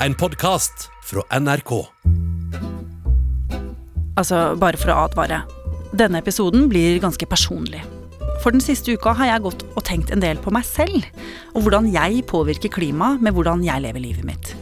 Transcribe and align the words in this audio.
En 0.00 0.12
podkast 0.14 0.90
fra 1.08 1.22
NRK. 1.40 1.70
Altså, 4.20 4.40
bare 4.60 4.76
for 4.76 4.92
å 4.92 4.96
advare. 5.06 5.38
Denne 5.96 6.20
episoden 6.20 6.66
blir 6.68 6.98
ganske 7.00 7.24
personlig. 7.30 7.80
For 8.42 8.52
den 8.52 8.60
siste 8.60 8.92
uka 8.92 9.14
har 9.16 9.30
jeg 9.30 9.44
gått 9.46 9.64
og 9.72 9.86
tenkt 9.88 10.12
en 10.12 10.20
del 10.20 10.36
på 10.44 10.52
meg 10.52 10.68
selv, 10.68 11.06
og 11.54 11.64
hvordan 11.64 11.88
jeg 11.94 12.26
påvirker 12.28 12.74
klimaet 12.76 13.24
med 13.24 13.32
hvordan 13.38 13.64
jeg 13.64 13.86
lever 13.86 14.04
livet 14.04 14.28
mitt. 14.28 14.52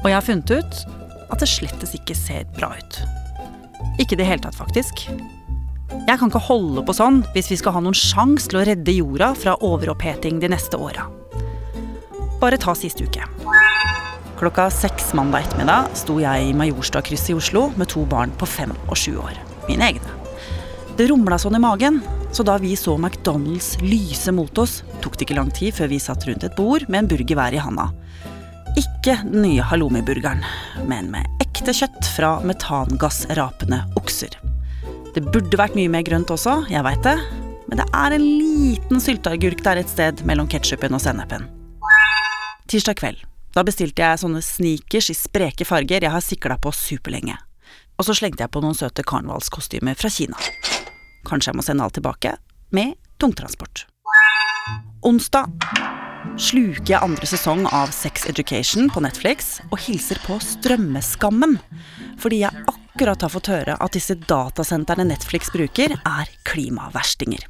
Og 0.00 0.08
jeg 0.08 0.16
har 0.16 0.24
funnet 0.24 0.56
ut 0.56 0.80
at 1.28 1.44
det 1.44 1.50
slettes 1.52 1.92
ikke 2.00 2.16
ser 2.16 2.48
bra 2.56 2.72
ut. 2.72 3.00
Ikke 4.00 4.16
i 4.16 4.22
det 4.22 4.30
hele 4.30 4.46
tatt, 4.46 4.56
faktisk. 4.56 5.04
Jeg 5.92 6.16
kan 6.16 6.32
ikke 6.32 6.46
holde 6.48 6.86
på 6.88 6.96
sånn 6.96 7.20
hvis 7.36 7.52
vi 7.52 7.60
skal 7.60 7.76
ha 7.76 7.84
noen 7.84 8.00
sjanse 8.00 8.48
til 8.48 8.62
å 8.62 8.66
redde 8.72 8.96
jorda 8.96 9.34
fra 9.36 9.60
overoppheting 9.60 10.40
de 10.40 10.54
neste 10.56 10.80
åra. 10.80 11.10
Bare 12.40 12.56
ta 12.60 12.72
siste 12.76 13.04
uke. 13.04 13.33
Klokka 14.34 14.66
seks 14.70 15.12
mandag 15.14 15.44
ettermiddag 15.44 15.92
sto 15.94 16.16
jeg 16.18 16.48
i 16.48 16.54
Majorstadkrysset 16.58 17.30
i 17.30 17.34
Oslo 17.38 17.68
med 17.78 17.86
to 17.92 18.02
barn 18.10 18.32
på 18.34 18.48
fem 18.50 18.72
og 18.88 18.96
sju 18.98 19.12
år. 19.22 19.36
Mine 19.68 19.92
egne. 19.92 20.14
Det 20.98 21.06
rumla 21.10 21.38
sånn 21.38 21.54
i 21.54 21.60
magen, 21.62 22.00
så 22.34 22.42
da 22.46 22.56
vi 22.58 22.72
så 22.78 22.96
McDonald's 22.98 23.76
lyse 23.82 24.32
mot 24.34 24.58
oss, 24.58 24.80
tok 25.02 25.14
det 25.14 25.28
ikke 25.28 25.36
lang 25.38 25.52
tid 25.54 25.76
før 25.76 25.92
vi 25.92 26.00
satt 26.02 26.26
rundt 26.26 26.46
et 26.46 26.56
bord 26.58 26.82
med 26.88 27.04
en 27.04 27.10
burger 27.12 27.38
hver 27.38 27.54
i 27.54 27.60
handa. 27.62 27.88
Ikke 28.74 29.14
den 29.22 29.44
nye 29.44 29.66
halloumi-burgeren, 29.70 30.42
men 30.90 31.12
med 31.14 31.44
ekte 31.44 31.74
kjøtt 31.74 32.10
fra 32.16 32.32
metangassrapende 32.42 33.84
okser. 34.00 34.34
Det 35.14 35.22
burde 35.28 35.60
vært 35.60 35.78
mye 35.78 35.92
mer 35.94 36.02
grønt 36.06 36.32
også, 36.34 36.64
jeg 36.74 36.82
veit 36.86 37.06
det, 37.06 37.14
men 37.68 37.78
det 37.78 37.86
er 37.94 38.16
en 38.16 38.26
liten 38.26 39.02
sylteagurk 39.02 39.62
der 39.62 39.82
et 39.84 39.94
sted 39.94 40.24
mellom 40.26 40.50
ketsjupen 40.50 40.98
og 40.98 41.02
sennepen. 41.06 41.46
Tirsdag 42.66 42.98
kveld. 42.98 43.22
Da 43.54 43.62
bestilte 43.62 44.02
jeg 44.02 44.18
sånne 44.18 44.42
sneakers 44.42 45.12
i 45.12 45.14
spreke 45.14 45.66
farger 45.68 46.02
jeg 46.02 46.10
har 46.10 46.22
sikla 46.24 46.58
på 46.58 46.72
superlenge. 46.74 47.36
Og 47.94 48.08
så 48.08 48.16
slengte 48.18 48.42
jeg 48.42 48.50
på 48.50 48.62
noen 48.64 48.74
søte 48.74 49.04
karnevalskostymer 49.06 49.94
fra 49.98 50.10
Kina. 50.10 50.38
Kanskje 51.28 51.52
jeg 51.52 51.58
må 51.58 51.64
sende 51.64 51.86
alt 51.86 51.94
tilbake, 51.94 52.34
med 52.74 52.96
tungtransport. 53.22 53.86
Onsdag 55.06 55.52
sluker 56.40 56.96
jeg 56.96 57.04
andre 57.04 57.28
sesong 57.28 57.66
av 57.70 57.92
Sex 57.94 58.26
Education 58.30 58.88
på 58.90 59.02
Netflix 59.04 59.58
og 59.68 59.78
hilser 59.84 60.18
på 60.24 60.40
strømmeskammen, 60.42 61.58
fordi 62.18 62.42
jeg 62.42 62.64
akkurat 62.72 63.22
har 63.22 63.32
fått 63.32 63.52
høre 63.52 63.76
at 63.78 63.94
disse 63.94 64.16
datasentrene 64.26 65.06
Netflix 65.12 65.52
bruker, 65.54 65.94
er 65.94 66.34
klimaverstinger. 66.48 67.46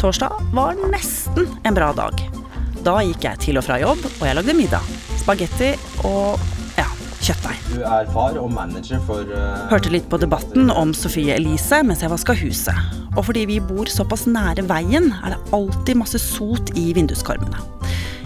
Torsdag 0.00 0.54
var 0.56 0.80
nesten 0.88 1.50
en 1.64 1.76
bra 1.76 1.92
dag. 1.96 2.43
Da 2.84 2.98
gikk 3.00 3.22
jeg 3.24 3.40
til 3.40 3.56
og 3.56 3.64
fra 3.64 3.78
jobb, 3.80 4.02
og 4.04 4.26
jeg 4.28 4.36
lagde 4.36 4.54
middag. 4.56 4.88
Spagetti 5.22 5.70
og 6.04 6.42
ja, 6.76 6.84
kjøttdeig. 7.24 7.62
Du 7.70 7.78
er 7.80 8.10
far 8.12 8.36
og 8.36 8.50
manager 8.52 9.00
for 9.06 9.24
uh, 9.24 9.62
Hørte 9.70 9.92
litt 9.94 10.10
på 10.12 10.18
debatten 10.20 10.68
om 10.68 10.92
Sofie 10.92 11.32
Elise 11.38 11.80
mens 11.86 12.04
jeg 12.04 12.12
vaska 12.12 12.36
huset. 12.36 13.00
Og 13.14 13.22
fordi 13.30 13.46
vi 13.48 13.56
bor 13.64 13.88
såpass 13.88 14.26
nære 14.28 14.66
veien, 14.68 15.08
er 15.24 15.32
det 15.32 15.54
alltid 15.56 15.96
masse 15.96 16.20
sot 16.20 16.74
i 16.76 16.90
vinduskarmene. 16.96 17.62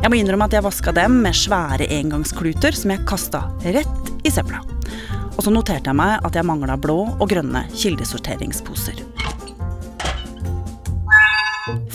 Jeg 0.00 0.10
må 0.10 0.18
innrømme 0.18 0.50
at 0.50 0.58
jeg 0.58 0.66
vaska 0.66 0.94
dem 0.96 1.20
med 1.22 1.38
svære 1.38 1.86
engangskluter 1.94 2.74
som 2.74 2.96
jeg 2.96 3.06
kasta 3.06 3.44
rett 3.62 4.12
i 4.26 4.34
søpla. 4.34 4.64
Og 5.36 5.44
så 5.46 5.54
noterte 5.54 5.92
jeg 5.92 6.00
meg 6.02 6.18
at 6.26 6.34
jeg 6.34 6.50
mangla 6.50 6.74
blå 6.82 7.04
og 7.12 7.28
grønne 7.30 7.68
kildesorteringsposer. 7.76 9.04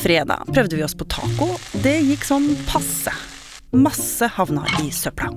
Fredag 0.04 0.50
prøvde 0.52 0.76
vi 0.76 0.84
oss 0.84 0.96
på 1.00 1.06
taco. 1.08 1.54
Det 1.80 1.96
gikk 2.04 2.26
sånn 2.28 2.50
passe. 2.68 3.14
Masse 3.72 4.28
havna 4.36 4.66
i 4.84 4.90
søpla. 4.92 5.30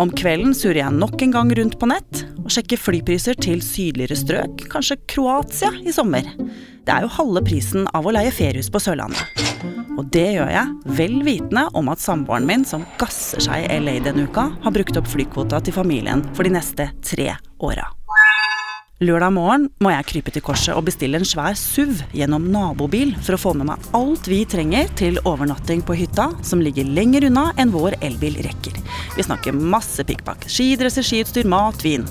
Om 0.00 0.12
kvelden 0.16 0.54
surrer 0.56 0.80
jeg 0.80 0.94
nok 0.94 1.20
en 1.26 1.34
gang 1.34 1.50
rundt 1.58 1.76
på 1.76 1.88
nett 1.90 2.22
og 2.38 2.48
sjekker 2.54 2.80
flypriser 2.80 3.36
til 3.36 3.60
sydligere 3.64 4.16
strøk, 4.16 4.64
kanskje 4.72 4.96
Kroatia 5.10 5.72
i 5.82 5.92
sommer. 5.92 6.24
Det 6.86 6.94
er 6.94 7.04
jo 7.04 7.12
halve 7.18 7.42
prisen 7.44 7.84
av 7.92 8.08
å 8.08 8.14
leie 8.16 8.32
feriehus 8.32 8.70
på 8.72 8.80
Sørlandet. 8.80 9.44
Og 9.98 10.06
det 10.14 10.28
gjør 10.38 10.54
jeg 10.54 10.96
vel 11.02 11.20
vitende 11.26 11.66
om 11.76 11.92
at 11.92 12.00
samboeren 12.00 12.48
min, 12.48 12.64
som 12.64 12.86
gasser 13.02 13.42
seg 13.50 13.66
i 13.66 13.80
LA 13.82 13.98
denne 14.06 14.30
uka, 14.30 14.48
har 14.64 14.78
brukt 14.78 14.96
opp 14.96 15.12
flykvota 15.12 15.60
til 15.60 15.76
familien 15.76 16.24
for 16.32 16.48
de 16.48 16.56
neste 16.56 16.88
tre 17.04 17.34
åra. 17.58 17.90
Lørdag 18.98 19.30
morgen 19.30 19.68
må 19.78 19.92
jeg 19.92 20.06
krype 20.10 20.32
til 20.34 20.42
korset 20.42 20.74
og 20.74 20.88
bestille 20.88 21.20
en 21.20 21.26
svær 21.28 21.54
SUV 21.54 22.00
gjennom 22.18 22.48
nabobil 22.50 23.12
for 23.22 23.36
å 23.36 23.38
få 23.38 23.52
med 23.54 23.68
meg 23.68 23.84
alt 23.94 24.26
vi 24.26 24.40
trenger 24.42 24.88
til 24.98 25.20
overnatting 25.22 25.84
på 25.86 25.94
hytta, 26.00 26.24
som 26.42 26.58
ligger 26.58 26.88
lenger 26.96 27.28
unna 27.28 27.44
enn 27.62 27.70
vår 27.70 27.94
elbil 28.02 28.40
rekker. 28.42 28.74
Vi 29.14 29.22
snakker 29.22 29.54
masse 29.54 30.02
pikkpakk. 30.02 30.48
Skidresser, 30.50 31.06
skiutstyr, 31.06 31.46
mat, 31.46 31.78
vin. 31.86 32.08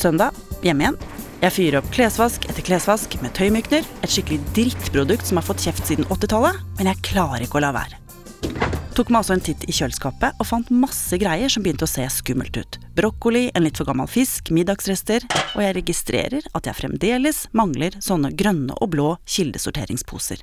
Søndag 0.00 0.32
hjemme 0.64 0.86
igjen. 0.86 0.96
Jeg 1.42 1.56
fyrer 1.58 1.76
opp 1.82 1.90
klesvask 1.92 2.46
etter 2.48 2.64
klesvask 2.64 3.18
med 3.20 3.34
tøymykner, 3.36 3.84
et 3.84 4.14
skikkelig 4.14 4.40
drittprodukt 4.56 5.28
som 5.28 5.42
har 5.42 5.44
fått 5.44 5.66
kjeft 5.66 5.90
siden 5.90 6.08
80-tallet, 6.08 6.62
men 6.78 6.88
jeg 6.88 7.04
klarer 7.10 7.44
ikke 7.44 7.60
å 7.60 7.66
la 7.66 7.74
være. 7.76 8.00
Tok 8.96 9.12
meg 9.12 9.20
også 9.20 9.36
en 9.36 9.44
titt 9.44 9.68
i 9.68 9.76
kjøleskapet 9.76 10.40
og 10.40 10.48
fant 10.48 10.72
masse 10.72 11.20
greier 11.20 11.52
som 11.52 11.60
begynte 11.66 11.84
å 11.84 11.92
se 11.92 12.08
skummelt 12.16 12.56
ut. 12.56 12.80
Brokkoli, 12.92 13.50
en 13.54 13.64
litt 13.64 13.78
for 13.80 13.88
gammel 13.88 14.08
fisk, 14.10 14.50
middagsrester, 14.52 15.24
og 15.56 15.62
jeg 15.64 15.76
registrerer 15.78 16.48
at 16.52 16.68
jeg 16.68 16.76
fremdeles 16.76 17.46
mangler 17.56 17.96
sånne 18.04 18.32
grønne 18.36 18.76
og 18.76 18.92
blå 18.92 19.06
kildesorteringsposer. 19.24 20.42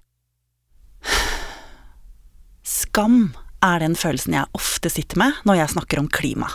Skam 2.66 3.30
er 3.66 3.84
den 3.84 3.96
følelsen 3.98 4.38
jeg 4.38 4.58
ofte 4.58 4.90
sitter 4.94 5.22
med 5.22 5.46
når 5.46 5.62
jeg 5.62 5.74
snakker 5.76 6.02
om 6.02 6.10
klima. 6.10 6.50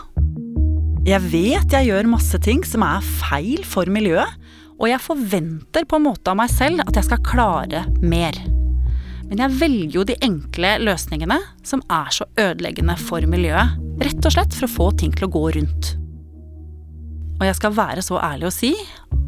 Jeg 1.05 1.21
vet 1.29 1.75
jeg 1.77 1.91
gjør 1.91 2.11
masse 2.11 2.39
ting 2.43 2.65
som 2.67 2.83
er 2.87 3.05
feil 3.21 3.63
for 3.69 3.91
miljøet, 3.93 4.35
og 4.75 4.89
jeg 4.91 5.05
forventer 5.05 5.87
på 5.87 6.01
en 6.01 6.07
måte 6.09 6.33
av 6.33 6.41
meg 6.41 6.51
selv 6.51 6.83
at 6.83 6.97
jeg 6.99 7.07
skal 7.07 7.23
klare 7.23 7.85
mer. 8.03 8.35
Men 9.29 9.41
jeg 9.45 9.59
velger 9.61 9.99
jo 10.01 10.07
de 10.09 10.19
enkle 10.25 10.75
løsningene 10.83 11.39
som 11.65 11.85
er 11.93 12.11
så 12.13 12.27
ødeleggende 12.41 12.97
for 13.01 13.25
miljøet. 13.31 13.84
Rett 14.03 14.27
og 14.27 14.35
slett 14.35 14.55
for 14.57 14.67
å 14.67 14.73
få 14.73 14.89
ting 14.99 15.13
til 15.15 15.29
å 15.29 15.33
gå 15.35 15.45
rundt. 15.55 15.93
Og 17.39 17.45
jeg 17.47 17.59
skal 17.59 17.77
være 17.77 18.03
så 18.05 18.19
ærlig 18.23 18.49
å 18.49 18.55
si 18.55 18.73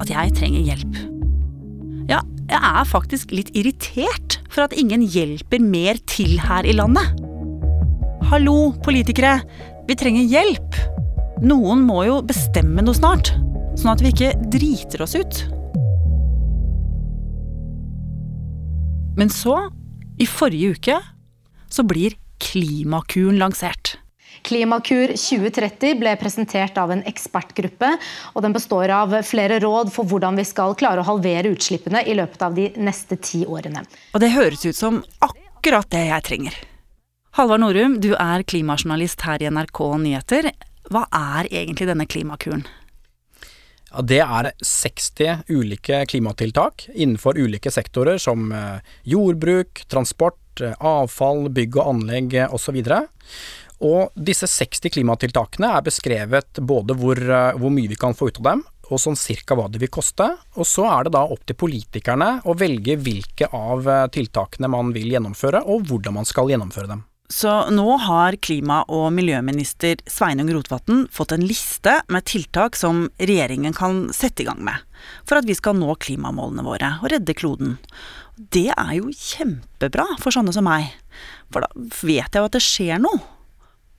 at 0.00 0.10
jeg 0.10 0.34
trenger 0.38 0.66
hjelp. 0.66 0.98
Ja, 2.10 2.20
jeg 2.50 2.58
er 2.58 2.88
faktisk 2.88 3.34
litt 3.34 3.52
irritert 3.58 4.38
for 4.50 4.66
at 4.66 4.76
ingen 4.78 5.02
hjelper 5.02 5.62
mer 5.62 5.98
til 6.10 6.36
her 6.42 6.66
i 6.66 6.74
landet. 6.76 7.18
Hallo, 8.30 8.72
politikere! 8.82 9.40
Vi 9.86 9.94
trenger 9.98 10.26
hjelp! 10.26 10.78
Noen 11.46 11.82
må 11.86 12.00
jo 12.08 12.20
bestemme 12.26 12.82
noe 12.82 12.96
snart, 12.96 13.30
sånn 13.76 13.92
at 13.92 14.02
vi 14.02 14.10
ikke 14.14 14.32
driter 14.50 15.04
oss 15.04 15.14
ut. 15.18 15.42
Men 19.16 19.30
så, 19.32 19.58
i 20.20 20.26
forrige 20.28 20.74
uke, 20.76 20.96
så 21.72 21.84
blir 21.86 22.16
Klimakuren 22.42 23.38
lansert. 23.40 23.96
Klimakur 24.42 25.14
2030 25.16 25.96
ble 26.00 26.14
presentert 26.20 26.76
av 26.80 26.92
en 26.92 27.04
ekspertgruppe, 27.08 27.92
og 28.34 28.44
den 28.44 28.56
består 28.56 28.92
av 28.92 29.16
flere 29.26 29.60
råd 29.62 29.92
for 29.94 30.08
hvordan 30.08 30.38
vi 30.40 30.46
skal 30.48 30.76
klare 30.78 31.02
å 31.02 31.08
halvere 31.08 31.54
utslippene 31.54 32.04
i 32.04 32.16
løpet 32.18 32.42
av 32.42 32.56
de 32.56 32.70
neste 32.76 33.18
ti 33.22 33.44
årene. 33.46 33.84
Og 34.14 34.22
det 34.22 34.34
høres 34.36 34.64
ut 34.66 34.76
som 34.76 35.02
akkurat 35.24 35.88
det 35.92 36.06
jeg 36.08 36.26
trenger. 36.30 36.56
Halvard 37.36 37.60
Norum, 37.60 37.98
du 38.00 38.14
er 38.16 38.46
klimajournalist 38.48 39.26
her 39.28 39.42
i 39.44 39.50
NRK 39.52 39.80
Nyheter. 40.00 40.50
Hva 40.88 41.02
er 41.12 41.48
egentlig 41.50 41.88
denne 41.90 42.06
Klimakuren? 42.08 42.62
Ja, 43.90 44.02
det 44.02 44.22
er 44.24 44.50
60 44.64 45.46
ulike 45.52 46.02
klimatiltak 46.10 46.86
innenfor 46.94 47.38
ulike 47.38 47.70
sektorer 47.72 48.18
som 48.20 48.50
eh, 48.52 48.80
jordbruk, 49.08 49.84
transport, 49.88 50.60
eh, 50.60 50.74
avfall, 50.80 51.46
bygg 51.54 51.78
og 51.78 51.92
anlegg 51.92 52.36
osv. 52.50 52.80
Og 53.84 54.14
disse 54.16 54.48
60 54.48 54.92
klimatiltakene 54.94 55.74
er 55.76 55.84
beskrevet 55.84 56.62
både 56.64 56.96
hvor, 56.96 57.20
eh, 57.20 57.58
hvor 57.60 57.72
mye 57.74 57.90
vi 57.92 57.98
kan 58.00 58.16
få 58.16 58.30
ut 58.30 58.40
av 58.40 58.50
dem, 58.50 58.64
og 58.86 59.02
sånn 59.02 59.18
cirka 59.18 59.56
hva 59.58 59.66
det 59.68 59.82
vil 59.82 59.92
koste. 59.92 60.30
Og 60.56 60.64
så 60.68 60.86
er 60.88 61.04
det 61.04 61.16
da 61.16 61.24
opp 61.26 61.44
til 61.44 61.58
politikerne 61.58 62.30
å 62.46 62.56
velge 62.56 62.96
hvilke 62.96 63.50
av 63.52 63.84
tiltakene 64.14 64.70
man 64.70 64.94
vil 64.94 65.10
gjennomføre, 65.16 65.66
og 65.66 65.90
hvordan 65.90 66.16
man 66.20 66.28
skal 66.28 66.48
gjennomføre 66.52 66.94
dem. 66.94 67.04
Så 67.28 67.50
nå 67.74 67.96
har 67.98 68.36
klima- 68.38 68.84
og 68.88 69.10
miljøminister 69.12 69.98
Sveinung 70.06 70.52
Rotevatn 70.54 71.06
fått 71.10 71.32
en 71.34 71.42
liste 71.42 71.96
med 72.08 72.24
tiltak 72.24 72.78
som 72.78 73.08
regjeringen 73.18 73.74
kan 73.74 74.04
sette 74.14 74.44
i 74.44 74.46
gang 74.46 74.62
med, 74.62 74.78
for 75.26 75.40
at 75.40 75.48
vi 75.48 75.56
skal 75.58 75.74
nå 75.74 75.96
klimamålene 75.98 76.62
våre 76.66 76.92
og 77.00 77.10
redde 77.10 77.34
kloden. 77.34 77.78
Det 78.38 78.68
er 78.70 78.92
jo 79.00 79.10
kjempebra 79.10 80.06
for 80.22 80.30
sånne 80.30 80.54
som 80.54 80.68
meg, 80.68 80.92
for 81.50 81.66
da 81.66 81.72
vet 81.74 82.30
jeg 82.30 82.38
jo 82.38 82.46
at 82.46 82.54
det 82.54 82.62
skjer 82.62 83.02
noe. 83.02 83.18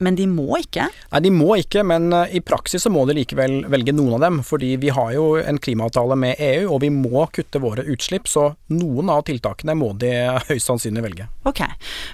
Men 0.03 0.17
de 0.17 0.27
må 0.29 0.59
ikke? 0.59 0.87
Nei, 1.11 1.21
de 1.25 1.31
må 1.33 1.55
ikke, 1.57 1.81
men 1.87 2.11
eh, 2.13 2.37
i 2.37 2.41
praksis 2.45 2.85
så 2.85 2.91
må 2.93 3.05
de 3.09 3.15
likevel 3.17 3.63
velge 3.71 3.95
noen 3.95 4.17
av 4.17 4.25
dem. 4.27 4.39
Fordi 4.45 4.75
vi 4.81 4.91
har 4.93 5.13
jo 5.15 5.29
en 5.41 5.59
klimaavtale 5.61 6.17
med 6.19 6.41
EU, 6.43 6.67
og 6.75 6.81
vi 6.85 6.91
må 6.93 7.25
kutte 7.33 7.61
våre 7.63 7.85
utslipp. 7.89 8.29
Så 8.29 8.51
noen 8.73 9.09
av 9.13 9.23
tiltakene 9.29 9.77
må 9.77 9.93
de 9.99 10.11
høyst 10.49 10.69
sannsynlig 10.69 11.05
velge. 11.05 11.29
Ok, 11.49 11.63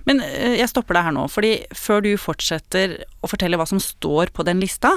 men 0.07 0.24
eh, 0.25 0.59
jeg 0.62 0.71
stopper 0.71 1.00
deg 1.00 1.09
her 1.09 1.18
nå. 1.18 1.27
fordi 1.31 1.56
før 1.75 2.06
du 2.06 2.13
fortsetter 2.19 3.01
å 3.24 3.31
fortelle 3.31 3.59
hva 3.59 3.68
som 3.69 3.81
står 3.83 4.31
på 4.35 4.45
den 4.47 4.63
lista, 4.63 4.94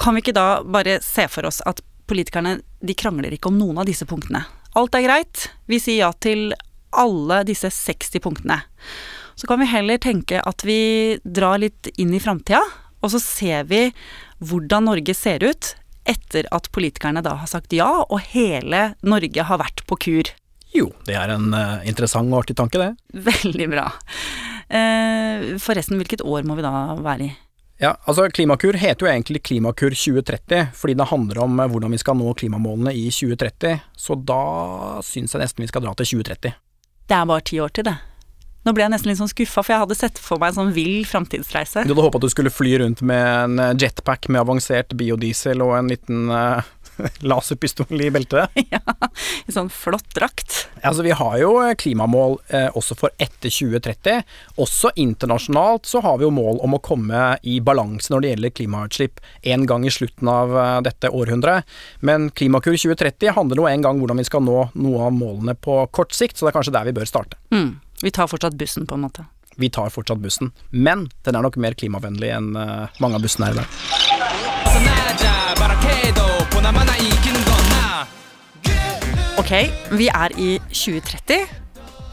kan 0.00 0.16
vi 0.16 0.24
ikke 0.24 0.36
da 0.36 0.48
bare 0.64 0.98
se 1.04 1.26
for 1.30 1.46
oss 1.46 1.60
at 1.68 1.82
politikerne 2.10 2.58
de 2.82 2.96
krangler 2.98 3.36
ikke 3.36 3.50
om 3.52 3.58
noen 3.60 3.82
av 3.82 3.86
disse 3.86 4.08
punktene? 4.08 4.42
Alt 4.78 4.96
er 4.96 5.04
greit, 5.04 5.46
vi 5.70 5.78
sier 5.82 6.06
ja 6.06 6.10
til 6.14 6.50
alle 6.90 7.42
disse 7.46 7.70
60 7.70 8.22
punktene. 8.22 8.60
Så 9.34 9.48
kan 9.50 9.60
vi 9.60 9.68
heller 9.70 10.00
tenke 10.02 10.40
at 10.46 10.64
vi 10.66 11.18
drar 11.24 11.60
litt 11.62 11.90
inn 11.96 12.14
i 12.14 12.22
framtida, 12.22 12.62
og 13.00 13.12
så 13.14 13.20
ser 13.22 13.68
vi 13.70 13.86
hvordan 14.40 14.88
Norge 14.88 15.14
ser 15.16 15.44
ut 15.44 15.74
etter 16.08 16.48
at 16.54 16.70
politikerne 16.72 17.22
da 17.24 17.36
har 17.42 17.50
sagt 17.50 17.74
ja, 17.76 17.88
og 18.08 18.20
hele 18.32 18.94
Norge 19.06 19.44
har 19.46 19.60
vært 19.60 19.84
på 19.88 19.98
kur. 20.06 20.32
Jo, 20.74 20.90
det 21.06 21.16
er 21.18 21.34
en 21.34 21.50
uh, 21.54 21.82
interessant 21.88 22.30
og 22.30 22.44
artig 22.44 22.56
tanke, 22.58 22.78
det. 22.78 22.94
Veldig 23.26 23.68
bra. 23.72 23.86
Uh, 24.70 25.56
forresten, 25.62 25.98
hvilket 25.98 26.22
år 26.22 26.46
må 26.46 26.56
vi 26.58 26.66
da 26.66 26.72
være 27.02 27.26
i? 27.26 27.30
Ja, 27.80 27.94
altså 28.04 28.26
Klimakur 28.28 28.76
heter 28.76 29.06
jo 29.06 29.10
egentlig 29.10 29.40
Klimakur 29.48 29.94
2030, 29.96 30.70
fordi 30.76 30.94
det 31.00 31.08
handler 31.10 31.42
om 31.46 31.58
uh, 31.58 31.66
hvordan 31.70 31.96
vi 31.96 32.02
skal 32.02 32.18
nå 32.20 32.34
klimamålene 32.38 32.94
i 32.94 33.08
2030. 33.10 33.82
Så 33.98 34.18
da 34.20 34.42
syns 35.06 35.34
jeg 35.34 35.42
nesten 35.42 35.66
vi 35.66 35.70
skal 35.72 35.84
dra 35.86 35.96
til 35.98 36.14
2030. 36.20 36.54
Det 37.10 37.18
er 37.18 37.26
bare 37.26 37.46
ti 37.50 37.58
år 37.58 37.74
til, 37.74 37.90
det. 37.90 37.96
Nå 38.60 38.74
ble 38.76 38.84
jeg 38.84 38.92
nesten 38.92 39.08
litt 39.08 39.20
sånn 39.20 39.30
skuffa, 39.30 39.62
for 39.64 39.72
jeg 39.72 39.82
hadde 39.86 39.96
sett 39.96 40.18
for 40.20 40.40
meg 40.40 40.52
en 40.52 40.58
sånn 40.58 40.74
vill 40.76 41.06
framtidsreise. 41.08 41.86
Du 41.86 41.94
hadde 41.94 42.04
håpa 42.04 42.20
at 42.20 42.26
du 42.26 42.32
skulle 42.32 42.52
fly 42.52 42.74
rundt 42.82 43.00
med 43.00 43.24
en 43.24 43.62
eh, 43.62 43.72
jetpack 43.80 44.28
med 44.28 44.42
avansert 44.42 44.92
biodiesel 45.00 45.64
og 45.64 45.72
en 45.78 45.88
liten 45.88 46.28
uh, 46.28 46.60
laserpistol 47.30 48.04
i 48.04 48.10
beltet? 48.12 48.52
ja, 48.74 48.82
i 49.48 49.56
sånn 49.56 49.72
flott 49.72 50.12
drakt. 50.12 50.66
Altså, 50.82 51.00
vi 51.08 51.16
har 51.16 51.38
jo 51.40 51.54
eh, 51.62 51.72
klimamål 51.80 52.36
eh, 52.52 52.68
også 52.76 52.98
for 53.00 53.16
etter 53.16 53.48
2030. 53.48 54.28
Også 54.60 54.92
internasjonalt 55.00 55.88
så 55.88 56.04
har 56.04 56.20
vi 56.20 56.28
jo 56.28 56.34
mål 56.36 56.60
om 56.60 56.76
å 56.76 56.84
komme 56.84 57.34
i 57.40 57.62
balanse 57.64 58.12
når 58.12 58.26
det 58.26 58.34
gjelder 58.34 58.56
klimautslipp 58.60 59.24
en 59.56 59.64
gang 59.70 59.88
i 59.88 59.94
slutten 59.94 60.28
av 60.28 60.52
dette 60.84 61.08
århundret. 61.08 61.64
Men 62.04 62.28
Klimakur 62.36 62.76
2030 62.76 63.32
handler 63.40 63.56
nå 63.56 63.70
en 63.72 63.88
gang 63.88 64.00
hvordan 64.02 64.20
vi 64.20 64.28
skal 64.28 64.44
nå 64.44 64.66
noe 64.76 65.06
av 65.08 65.16
målene 65.16 65.56
på 65.56 65.86
kort 65.96 66.12
sikt, 66.12 66.36
så 66.36 66.44
det 66.44 66.52
er 66.52 66.60
kanskje 66.60 66.76
der 66.76 66.90
vi 66.90 67.00
bør 67.00 67.08
starte. 67.08 67.40
Mm. 67.54 67.78
Vi 68.02 68.10
tar 68.10 68.26
fortsatt 68.26 68.54
bussen, 68.56 68.86
på 68.86 68.94
en 68.94 69.00
måte. 69.04 69.24
Vi 69.60 69.68
tar 69.70 69.90
fortsatt 69.92 70.18
bussen, 70.18 70.52
men 70.70 71.08
den 71.26 71.36
er 71.36 71.44
nok 71.44 71.56
mer 71.60 71.74
klimavennlig 71.76 72.30
enn 72.32 72.54
uh, 72.56 72.88
mange 73.02 73.18
av 73.18 73.24
bussene 73.24 73.50
her 73.50 73.54
i 73.54 73.60
dag. 73.60 73.68
Ok, 79.40 79.52
vi 79.98 80.06
er 80.08 80.32
i 80.40 80.50
2030. 80.70 81.44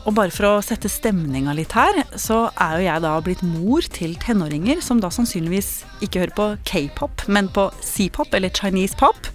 Og 0.08 0.16
bare 0.16 0.32
for 0.32 0.48
å 0.48 0.64
sette 0.64 0.88
stemninga 0.92 1.52
litt 1.56 1.74
her, 1.76 1.98
så 2.16 2.48
er 2.64 2.78
jo 2.78 2.86
jeg 2.86 3.04
da 3.04 3.16
blitt 3.24 3.44
mor 3.44 3.84
til 3.92 4.16
tenåringer 4.24 4.80
som 4.84 5.02
da 5.04 5.12
sannsynligvis 5.12 5.82
ikke 6.04 6.24
hører 6.24 6.36
på 6.38 6.46
k-pop, 6.70 7.26
men 7.28 7.52
på 7.52 7.68
c-pop 7.84 8.32
eller 8.36 8.52
Chinese 8.56 8.96
pop. 9.00 9.28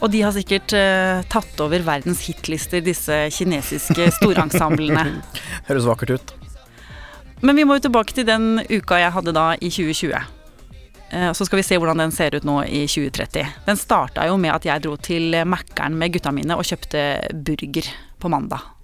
Og 0.00 0.12
de 0.12 0.20
har 0.22 0.34
sikkert 0.36 0.74
uh, 0.76 1.24
tatt 1.32 1.60
over 1.64 1.84
verdens 1.86 2.20
hitlister, 2.26 2.82
disse 2.84 3.16
kinesiske 3.32 4.10
storensemblene. 4.18 5.06
Høres 5.68 5.88
vakkert 5.88 6.16
ut. 6.16 6.34
Men 7.44 7.56
vi 7.56 7.64
må 7.68 7.78
jo 7.78 7.86
tilbake 7.88 8.16
til 8.16 8.28
den 8.28 8.60
uka 8.68 9.00
jeg 9.00 9.14
hadde 9.16 9.36
da 9.36 9.48
i 9.56 9.70
2020. 9.72 10.32
Uh, 11.14 11.32
så 11.32 11.48
skal 11.48 11.62
vi 11.62 11.66
se 11.66 11.80
hvordan 11.80 12.04
den 12.04 12.14
ser 12.14 12.36
ut 12.36 12.46
nå 12.46 12.60
i 12.68 12.84
2030. 12.84 13.56
Den 13.68 13.80
starta 13.80 14.28
jo 14.28 14.36
med 14.40 14.52
at 14.52 14.68
jeg 14.68 14.84
dro 14.84 14.96
til 15.00 15.40
Mækkern 15.48 15.96
med 15.96 16.16
gutta 16.16 16.34
mine 16.34 16.58
og 16.58 16.68
kjøpte 16.68 17.06
burger 17.32 17.92
på 18.20 18.32
mandag. 18.32 18.75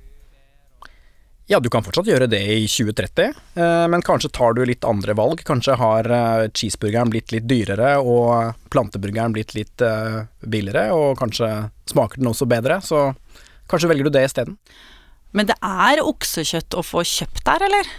Ja, 1.52 1.58
du 1.60 1.68
kan 1.68 1.84
fortsatt 1.84 2.06
gjøre 2.08 2.30
det 2.32 2.38
i 2.48 2.62
2030, 2.64 3.34
eh, 3.60 3.86
men 3.92 4.00
kanskje 4.00 4.30
tar 4.32 4.54
du 4.56 4.62
litt 4.64 4.86
andre 4.88 5.12
valg. 5.18 5.42
Kanskje 5.44 5.74
har 5.76 6.06
eh, 6.08 6.44
cheeseburgeren 6.48 7.10
blitt 7.12 7.34
litt 7.34 7.44
dyrere 7.44 7.90
og 8.00 8.54
planteburgeren 8.72 9.34
blitt 9.36 9.52
litt 9.52 9.84
eh, 9.84 10.22
billigere, 10.48 10.86
og 10.96 11.18
kanskje 11.20 11.50
smaker 11.92 12.22
den 12.22 12.30
også 12.30 12.48
bedre, 12.48 12.78
så 12.80 13.10
kanskje 13.68 13.90
velger 13.92 14.08
du 14.08 14.14
det 14.14 14.24
isteden. 14.30 14.56
Men 15.36 15.50
det 15.50 15.58
er 15.60 16.00
oksekjøtt 16.00 16.78
å 16.80 16.86
få 16.88 17.04
kjøpt 17.04 17.44
der, 17.44 17.66
eller? 17.68 17.92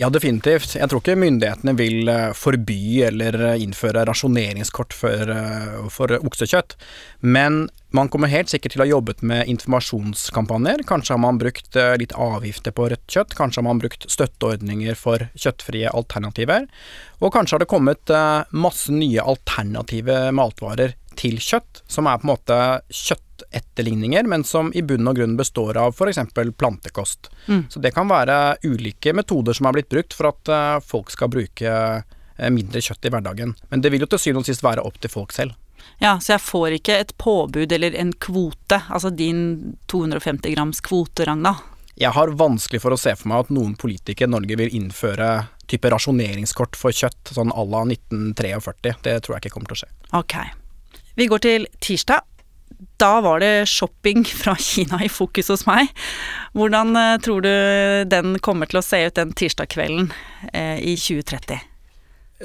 Ja, 0.00 0.08
definitivt. 0.08 0.78
Jeg 0.78 0.88
tror 0.88 1.02
ikke 1.02 1.18
myndighetene 1.20 1.74
vil 1.76 2.08
eh, 2.08 2.30
forby 2.32 3.02
eller 3.04 3.36
eh, 3.50 3.58
innføre 3.60 4.06
rasjoneringskort 4.08 4.94
for, 4.96 5.32
eh, 5.34 5.74
for, 5.92 6.14
oksekjøtt, 6.24 6.72
men 7.20 7.66
man 7.92 8.08
kommer 8.08 8.32
helt 8.32 8.48
sikkert 8.48 8.72
til 8.72 8.80
å 8.80 8.86
ha 8.86 8.88
jobbet 8.94 9.20
med 9.20 9.50
informasjonskampanjer. 9.52 10.86
Kanskje 10.88 11.12
har 11.12 11.20
man 11.20 11.40
brukt 11.42 11.76
litt 12.00 12.14
avgifter 12.16 12.72
på 12.72 12.86
rødt 12.88 13.04
kjøtt, 13.12 13.36
kanskje 13.36 13.60
har 13.60 13.66
man 13.66 13.82
brukt 13.82 14.06
støtteordninger 14.08 14.96
for 14.96 15.26
kjøttfrie 15.34 15.90
alternativer, 15.92 16.70
og 17.18 17.34
kanskje 17.34 17.58
har 17.58 17.64
det 17.64 17.72
kommet 17.74 18.14
masse 18.54 18.94
nye 18.94 19.26
alternative 19.34 20.22
matvarer 20.38 20.94
til 21.20 21.40
kjøtt, 21.42 21.82
som 21.90 22.08
er 22.08 22.20
på 22.20 22.26
en 22.26 22.32
måte 22.32 22.58
kjøttetterligninger, 22.88 24.28
men 24.30 24.44
som 24.46 24.72
i 24.76 24.82
bunn 24.86 25.08
og 25.10 25.18
grunn 25.18 25.36
består 25.36 25.78
av 25.80 25.92
f.eks. 25.92 26.20
plantekost. 26.56 27.28
Mm. 27.46 27.66
Så 27.70 27.82
det 27.84 27.92
kan 27.96 28.08
være 28.08 28.56
ulike 28.64 29.14
metoder 29.16 29.56
som 29.56 29.68
er 29.68 29.76
blitt 29.76 29.90
brukt 29.92 30.16
for 30.16 30.32
at 30.32 30.52
uh, 30.52 30.76
folk 30.84 31.12
skal 31.12 31.32
bruke 31.32 31.74
uh, 32.00 32.48
mindre 32.48 32.82
kjøtt 32.84 33.04
i 33.04 33.12
hverdagen. 33.12 33.56
Men 33.68 33.84
det 33.84 33.92
vil 33.92 34.06
jo 34.06 34.10
til 34.14 34.22
syvende 34.22 34.46
og 34.46 34.48
sist 34.48 34.64
være 34.64 34.86
opp 34.86 34.96
til 35.00 35.12
folk 35.12 35.36
selv. 35.36 35.58
Ja, 36.00 36.16
så 36.20 36.34
jeg 36.34 36.44
får 36.44 36.76
ikke 36.78 36.96
et 37.02 37.12
påbud 37.20 37.72
eller 37.72 37.96
en 37.96 38.12
kvote, 38.16 38.80
altså 38.88 39.12
din 39.12 39.76
250 39.92 40.54
grams 40.54 40.80
kvote, 40.84 41.26
Ragna? 41.28 41.58
Jeg 42.00 42.14
har 42.16 42.32
vanskelig 42.32 42.80
for 42.80 42.96
å 42.96 43.00
se 43.00 43.12
for 43.18 43.28
meg 43.28 43.44
at 43.44 43.52
noen 43.52 43.74
politikere 43.76 44.30
i 44.30 44.32
Norge 44.32 44.56
vil 44.56 44.72
innføre 44.76 45.28
type 45.68 45.90
rasjoneringskort 45.92 46.78
for 46.78 46.96
kjøtt, 46.96 47.34
sånn 47.36 47.52
à 47.52 47.64
la 47.68 47.84
1943. 47.84 48.94
Det 49.04 49.18
tror 49.20 49.36
jeg 49.36 49.44
ikke 49.44 49.54
kommer 49.58 49.72
til 49.72 49.76
å 49.76 49.82
skje. 49.82 49.90
Ok. 50.16 50.36
Vi 51.14 51.26
går 51.26 51.42
til 51.42 51.66
tirsdag. 51.82 52.26
Da 53.00 53.20
var 53.20 53.40
det 53.40 53.68
shopping 53.68 54.24
fra 54.42 54.56
Kina 54.56 55.04
i 55.04 55.08
fokus 55.08 55.48
hos 55.52 55.66
meg. 55.68 55.90
Hvordan 56.56 56.94
eh, 56.96 57.16
tror 57.24 57.44
du 57.44 57.52
den 58.10 58.38
kommer 58.44 58.70
til 58.70 58.80
å 58.80 58.84
se 58.84 59.02
ut 59.06 59.18
den 59.18 59.34
tirsdagskvelden 59.36 60.12
eh, 60.52 60.78
i 60.78 60.96
2030? 61.00 61.66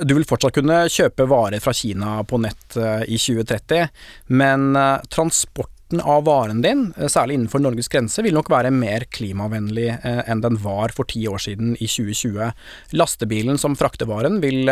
Du 0.03 0.11
vil 0.17 0.27
fortsatt 0.27 0.57
kunne 0.57 0.81
kjøpe 0.91 1.27
varer 1.31 1.63
fra 1.63 1.71
Kina 1.75 2.17
på 2.27 2.41
nett 2.43 2.75
eh, 2.75 3.05
i 3.07 3.19
2030, 3.19 3.87
men 4.35 4.75
transporten 5.07 6.01
av 6.01 6.25
varen 6.25 6.63
din, 6.65 6.87
særlig 7.07 7.37
innenfor 7.37 7.61
Norges 7.61 7.87
grense, 7.93 8.19
vil 8.25 8.33
nok 8.35 8.49
være 8.51 8.71
mer 8.73 9.05
klimavennlig 9.13 9.85
enn 10.03 10.41
den 10.41 10.57
var 10.59 10.91
for 10.91 11.07
ti 11.07 11.21
år 11.29 11.43
siden 11.45 11.75
i 11.77 11.85
2020. 11.85 12.49
Lastebilen 12.97 13.61
som 13.61 13.77
frakter 13.77 14.09
varen 14.09 14.41
vil 14.43 14.65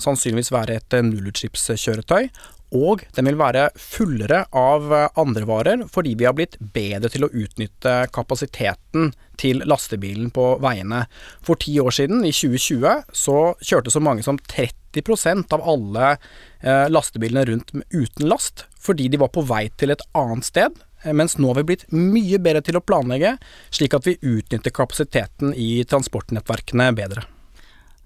sannsynligvis 0.00 0.52
være 0.54 0.78
et 0.78 0.96
nullutslippskjøretøy, 1.10 2.30
og 2.74 3.04
den 3.14 3.28
vil 3.28 3.38
være 3.38 3.68
fullere 3.78 4.44
av 4.56 4.92
eh, 4.92 5.06
andre 5.20 5.46
varer 5.48 5.84
fordi 5.90 6.14
vi 6.18 6.26
har 6.28 6.34
blitt 6.36 6.56
bedre 6.74 7.10
til 7.12 7.26
å 7.26 7.30
utnytte 7.30 7.96
kapasiteten 8.14 9.12
til 9.40 9.62
lastebilen 9.66 10.30
på 10.34 10.54
veiene. 10.62 11.04
For 11.44 11.58
ti 11.60 11.76
år 11.82 11.94
siden, 11.94 12.24
i 12.26 12.32
2020, 12.34 13.04
så 13.14 13.38
kjørte 13.62 13.94
så 13.94 14.02
mange 14.02 14.26
som 14.26 14.38
30% 14.38 15.54
av 15.54 15.62
alle 15.74 16.14
eh, 16.14 16.86
lastebilene 16.90 17.46
rundt 17.50 17.74
uten 17.94 18.28
last, 18.30 18.66
fordi 18.78 19.08
de 19.10 19.22
var 19.22 19.32
på 19.34 19.46
vei 19.46 19.68
til 19.78 19.94
et 19.94 20.04
annet 20.18 20.46
sted. 20.46 20.82
Eh, 21.04 21.14
mens 21.14 21.38
nå 21.38 21.52
har 21.52 21.62
vi 21.62 21.68
blitt 21.72 21.86
mye 21.94 22.40
bedre 22.42 22.64
til 22.66 22.78
å 22.78 22.84
planlegge, 22.84 23.36
slik 23.74 23.94
at 23.94 24.08
vi 24.08 24.18
utnytter 24.18 24.74
kapasiteten 24.74 25.54
i 25.54 25.84
transportnettverkene 25.88 26.90
bedre. 26.96 27.26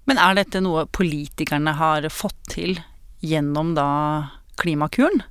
Men 0.09 0.17
er 0.17 0.39
dette 0.39 0.61
noe 0.65 0.87
politikerne 0.89 1.75
har 1.77 2.07
fått 2.09 2.39
til 2.55 2.79
gjennom 3.21 3.75
da 3.77 3.89
Klimakuren? 4.59 5.23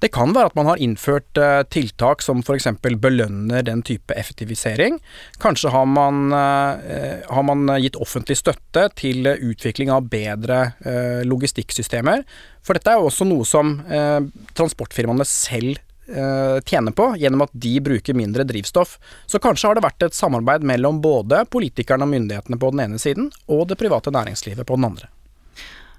Det 0.00 0.08
kan 0.14 0.32
være 0.32 0.48
at 0.48 0.56
man 0.56 0.68
har 0.70 0.80
innført 0.80 1.36
eh, 1.36 1.60
tiltak 1.68 2.22
som 2.24 2.40
f.eks. 2.40 2.70
belønner 3.02 3.64
den 3.66 3.82
type 3.84 4.14
effektivisering. 4.16 4.96
Kanskje 5.42 5.72
har 5.74 5.84
man, 5.84 6.32
eh, 6.32 7.20
har 7.28 7.44
man, 7.44 7.68
gitt 7.82 7.98
offentlig 8.00 8.38
støtte 8.40 8.86
til 8.96 9.28
utvikling 9.28 9.92
av 9.92 10.08
bedre 10.08 10.60
eh, 10.80 11.20
logistikksystemer. 11.28 12.24
For 12.64 12.76
dette 12.76 12.94
er 12.94 13.00
jo 13.00 13.10
også 13.10 13.26
noe 13.28 13.44
som 13.48 13.74
eh, 13.92 14.22
transportfirmaene 14.56 15.26
selv 15.28 15.76
eh, 16.08 16.56
tjener 16.64 16.96
på, 16.96 17.10
gjennom 17.20 17.44
at 17.44 17.52
de 17.52 17.74
bruker 17.84 18.16
mindre 18.16 18.46
drivstoff. 18.48 18.96
Så 19.28 19.40
kanskje 19.42 19.68
har 19.68 19.76
det 19.76 19.84
vært 19.84 20.06
et 20.06 20.16
samarbeid 20.16 20.64
mellom 20.64 21.02
både 21.04 21.42
politikerne 21.52 22.08
og 22.08 22.14
myndighetene 22.14 22.60
på 22.62 22.72
den 22.72 22.86
ene 22.86 23.02
siden, 23.02 23.28
og 23.52 23.66
det 23.68 23.76
private 23.82 24.14
næringslivet 24.16 24.64
på 24.64 24.80
den 24.80 24.88
andre. 24.88 25.12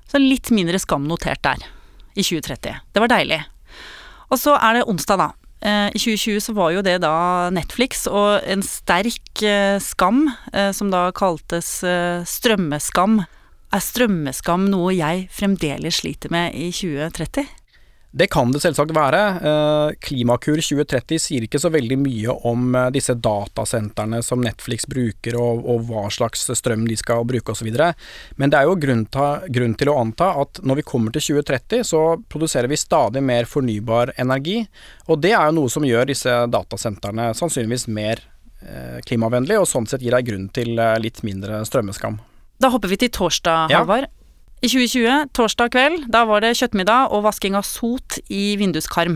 Så 0.10 0.18
litt 0.18 0.50
mindre 0.50 0.82
skam 0.82 1.06
notert 1.06 1.46
der 1.46 1.62
i 2.16 2.24
2030. 2.24 2.82
Det 2.94 3.04
var 3.04 3.12
deilig. 3.12 3.42
Og 4.32 4.40
så 4.40 4.56
er 4.58 4.80
det 4.80 4.88
onsdag, 4.90 5.20
da. 5.20 5.30
Eh, 5.62 5.90
I 5.94 6.00
2020 6.00 6.42
så 6.42 6.56
var 6.58 6.72
jo 6.74 6.82
det 6.86 6.98
da 7.04 7.50
Netflix 7.54 8.08
og 8.10 8.42
en 8.50 8.64
sterk 8.66 9.44
eh, 9.46 9.78
skam, 9.84 10.26
eh, 10.54 10.72
som 10.74 10.90
da 10.94 11.10
kaltes 11.14 11.82
strømmeskam. 12.28 13.22
Er 13.72 13.84
strømmeskam 13.84 14.66
noe 14.72 14.96
jeg 14.98 15.28
fremdeles 15.32 16.02
sliter 16.02 16.34
med 16.34 16.58
i 16.58 16.72
2030? 16.76 17.46
Det 18.12 18.28
kan 18.28 18.52
det 18.52 18.60
selvsagt 18.60 18.92
være. 18.92 19.20
Eh, 19.40 19.94
Klimakur 20.04 20.60
2030 20.60 21.20
sier 21.24 21.46
ikke 21.46 21.62
så 21.64 21.70
veldig 21.72 21.96
mye 22.02 22.34
om 22.50 22.76
eh, 22.76 22.90
disse 22.92 23.16
datasentrene 23.16 24.20
som 24.26 24.44
Netflix 24.44 24.84
bruker, 24.92 25.38
og, 25.40 25.64
og 25.64 25.86
hva 25.88 26.04
slags 26.12 26.44
strøm 26.60 26.84
de 26.90 26.98
skal 27.00 27.24
bruke 27.28 27.56
osv. 27.56 27.72
Men 28.36 28.52
det 28.52 28.60
er 28.60 28.68
jo 28.68 28.76
grunn, 28.84 29.06
ta, 29.08 29.30
grunn 29.48 29.78
til 29.80 29.94
å 29.94 29.96
anta 30.02 30.34
at 30.44 30.60
når 30.60 30.82
vi 30.82 30.88
kommer 30.92 31.16
til 31.16 31.24
2030, 31.40 31.88
så 31.88 32.04
produserer 32.28 32.68
vi 32.68 32.82
stadig 32.84 33.24
mer 33.24 33.48
fornybar 33.48 34.12
energi. 34.20 34.60
Og 35.08 35.24
det 35.24 35.32
er 35.32 35.48
jo 35.48 35.62
noe 35.62 35.72
som 35.72 35.88
gjør 35.88 36.12
disse 36.12 36.36
datasentrene 36.52 37.32
sannsynligvis 37.38 37.88
mer 37.88 38.28
klimavennlige, 39.08 39.58
og 39.58 39.66
sånn 39.66 39.88
sett 39.90 40.04
gir 40.06 40.14
deg 40.14 40.28
grunn 40.28 40.44
til 40.54 40.78
litt 41.02 41.24
mindre 41.26 41.64
strømmeskam. 41.66 42.20
Da 42.62 42.70
hopper 42.70 42.92
vi 42.92 43.00
til 43.02 43.10
torsdag, 43.10 43.72
Halvard. 43.74 44.06
Ja. 44.06 44.21
I 44.62 44.70
2020, 44.70 45.30
torsdag 45.34 45.72
kveld, 45.74 46.04
da 46.14 46.20
var 46.30 46.44
det 46.44 46.52
kjøttmiddag 46.60 47.16
og 47.16 47.24
vasking 47.26 47.56
av 47.58 47.66
sot 47.66 48.20
i 48.30 48.52
vinduskarm. 48.62 49.16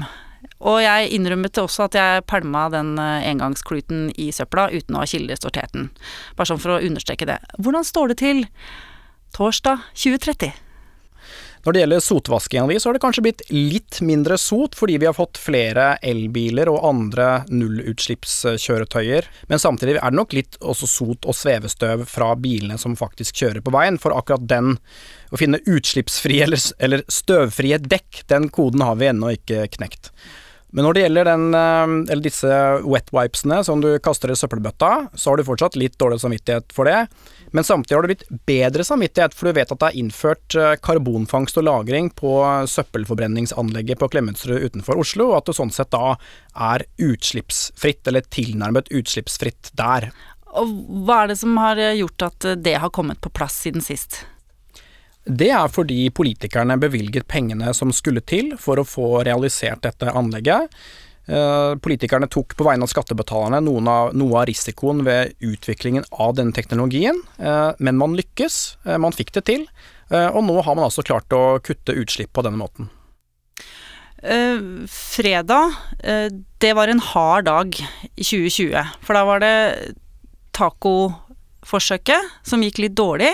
Og 0.66 0.80
jeg 0.82 1.12
innrømmet 1.14 1.60
også 1.62 1.86
at 1.86 1.98
jeg 2.00 2.24
pælma 2.26 2.64
den 2.74 2.96
eh, 2.98 3.28
engangskluten 3.30 4.08
i 4.18 4.32
søpla 4.34 4.72
uten 4.74 4.98
å 4.98 5.04
ha 5.04 5.12
kildesortert 5.12 5.76
den. 5.78 5.92
Bare 6.34 6.50
sånn 6.50 6.64
for 6.64 6.74
å 6.74 6.82
understreke 6.82 7.30
det. 7.30 7.38
Hvordan 7.62 7.86
står 7.86 8.16
det 8.16 8.20
til 8.24 8.42
torsdag 9.38 9.86
2030? 9.94 10.66
Når 11.66 11.74
det 11.74 11.82
gjelder 11.82 12.02
sotvaskinga 12.06 12.78
så 12.78 12.90
har 12.90 12.94
det 12.94 13.02
kanskje 13.02 13.24
blitt 13.26 13.40
litt 13.50 13.98
mindre 14.06 14.38
sot 14.38 14.76
fordi 14.78 15.00
vi 15.02 15.08
har 15.10 15.16
fått 15.18 15.40
flere 15.42 15.96
elbiler 16.06 16.70
og 16.70 16.84
andre 16.86 17.30
nullutslippskjøretøyer. 17.50 19.26
Men 19.50 19.62
samtidig 19.62 19.96
er 19.98 20.14
det 20.14 20.20
nok 20.20 20.36
litt 20.38 20.60
også 20.62 20.90
sot 20.90 21.26
og 21.26 21.34
svevestøv 21.34 22.06
fra 22.10 22.36
bilene 22.38 22.78
som 22.78 22.94
faktisk 23.00 23.42
kjører 23.42 23.66
på 23.66 23.74
veien. 23.74 23.98
For 23.98 24.14
akkurat 24.14 24.46
den, 24.46 24.76
å 25.36 25.42
finne 25.42 25.62
utslippsfrie 25.68 26.48
eller, 26.48 26.64
eller 26.80 27.06
støvfrie 27.12 27.80
dekk, 27.84 28.26
den 28.32 28.50
koden 28.54 28.84
har 28.86 28.98
vi 29.00 29.12
ennå 29.12 29.36
ikke 29.36 29.68
knekt. 29.78 30.12
Men 30.76 30.84
når 30.84 30.96
det 30.96 31.04
gjelder 31.06 31.28
den, 31.30 31.44
eller 31.56 32.24
disse 32.26 32.56
wetwipesene 32.84 33.62
som 33.64 33.80
du 33.80 33.94
kaster 34.04 34.34
i 34.34 34.36
søppelbøtta, 34.36 34.90
så 35.16 35.32
har 35.32 35.40
du 35.40 35.46
fortsatt 35.48 35.78
litt 35.80 35.96
dårlig 36.02 36.18
samvittighet 36.20 36.76
for 36.76 36.90
det. 36.90 37.06
Men 37.56 37.64
samtidig 37.64 37.96
har 37.96 38.04
du 38.04 38.12
litt 38.12 38.26
bedre 38.50 38.84
samvittighet, 38.84 39.38
for 39.38 39.48
du 39.48 39.56
vet 39.56 39.72
at 39.72 39.80
det 39.80 39.88
er 39.88 40.02
innført 40.02 40.58
eh, 40.60 40.74
karbonfangst 40.84 41.62
og 41.62 41.68
-lagring 41.70 42.12
på 42.12 42.34
søppelforbrenningsanlegget 42.68 44.04
på 44.04 44.12
Klemetsrud 44.12 44.68
utenfor 44.68 45.00
Oslo, 45.00 45.30
og 45.32 45.38
at 45.38 45.48
det 45.48 45.56
sånn 45.62 45.72
sett 45.72 45.96
da 45.96 46.18
er 46.74 46.84
utslippsfritt, 47.00 48.04
eller 48.12 48.28
tilnærmet 48.28 48.92
utslippsfritt 48.92 49.72
der. 49.80 50.12
Og 50.60 50.76
hva 51.08 51.24
er 51.24 51.32
det 51.32 51.40
som 51.40 51.56
har 51.56 51.80
gjort 51.96 52.32
at 52.34 52.52
det 52.68 52.76
har 52.84 52.92
kommet 52.92 53.24
på 53.24 53.32
plass 53.32 53.64
siden 53.64 53.80
sist? 53.84 54.26
Det 55.26 55.50
er 55.50 55.72
fordi 55.74 56.12
politikerne 56.14 56.78
bevilget 56.78 57.26
pengene 57.28 57.74
som 57.74 57.94
skulle 57.96 58.22
til 58.22 58.54
for 58.62 58.78
å 58.78 58.86
få 58.86 59.24
realisert 59.26 59.82
dette 59.86 60.14
anlegget. 60.14 60.70
Eh, 61.26 61.72
politikerne 61.82 62.28
tok 62.30 62.54
på 62.54 62.66
vegne 62.68 62.86
av 62.86 62.92
skattebetalerne 62.92 63.58
av, 63.58 64.12
noe 64.14 64.38
av 64.38 64.46
risikoen 64.46 65.02
ved 65.08 65.34
utviklingen 65.42 66.06
av 66.12 66.36
denne 66.38 66.54
teknologien, 66.54 67.18
eh, 67.40 67.72
men 67.80 67.98
man 67.98 68.14
lykkes. 68.18 68.78
Eh, 68.86 69.00
man 69.02 69.16
fikk 69.16 69.34
det 69.34 69.46
til. 69.50 69.68
Og 70.06 70.44
nå 70.46 70.60
har 70.62 70.76
man 70.78 70.86
altså 70.86 71.02
klart 71.02 71.34
å 71.34 71.58
kutte 71.66 71.96
utslipp 71.98 72.30
på 72.38 72.44
denne 72.46 72.60
måten. 72.62 72.92
Fredag, 74.86 75.74
det 76.62 76.74
var 76.78 76.92
en 76.94 77.02
hard 77.02 77.48
dag 77.50 77.74
i 77.74 78.22
2020. 78.22 78.92
For 79.02 79.18
da 79.18 79.24
var 79.26 79.42
det 79.42 79.96
tacoforsøket 80.54 82.30
som 82.46 82.62
gikk 82.62 82.84
litt 82.84 82.94
dårlig. 82.94 83.32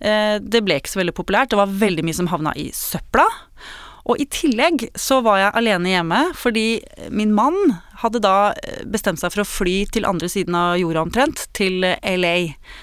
Eh, 0.00 0.36
det 0.40 0.64
ble 0.64 0.80
ikke 0.80 0.92
så 0.92 1.02
veldig 1.02 1.16
populært. 1.16 1.52
Det 1.52 1.60
var 1.60 1.78
veldig 1.80 2.04
mye 2.06 2.16
som 2.16 2.30
havna 2.32 2.54
i 2.58 2.70
søpla. 2.76 3.26
Og 4.10 4.18
i 4.18 4.26
tillegg 4.32 4.88
så 4.98 5.20
var 5.22 5.38
jeg 5.38 5.56
alene 5.60 5.90
hjemme 5.92 6.20
fordi 6.40 6.80
min 7.12 7.34
mann 7.36 7.76
hadde 8.00 8.22
da 8.24 8.52
eh, 8.56 8.82
bestemt 8.88 9.20
seg 9.20 9.34
for 9.34 9.44
å 9.44 9.48
fly 9.48 9.76
til 9.92 10.08
andre 10.08 10.30
siden 10.32 10.56
av 10.56 10.78
jorda 10.80 11.04
omtrent, 11.04 11.46
til 11.56 11.84
LA. 11.84 12.36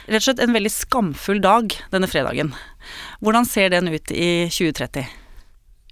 Rett 0.07 0.21
og 0.21 0.27
slett 0.29 0.43
en 0.45 0.55
veldig 0.55 0.73
skamfull 0.73 1.41
dag 1.43 1.73
denne 1.93 2.09
fredagen. 2.09 2.53
Hvordan 3.25 3.49
ser 3.49 3.73
den 3.73 3.89
ut 3.91 4.13
i 4.13 4.29
2030? 4.53 5.26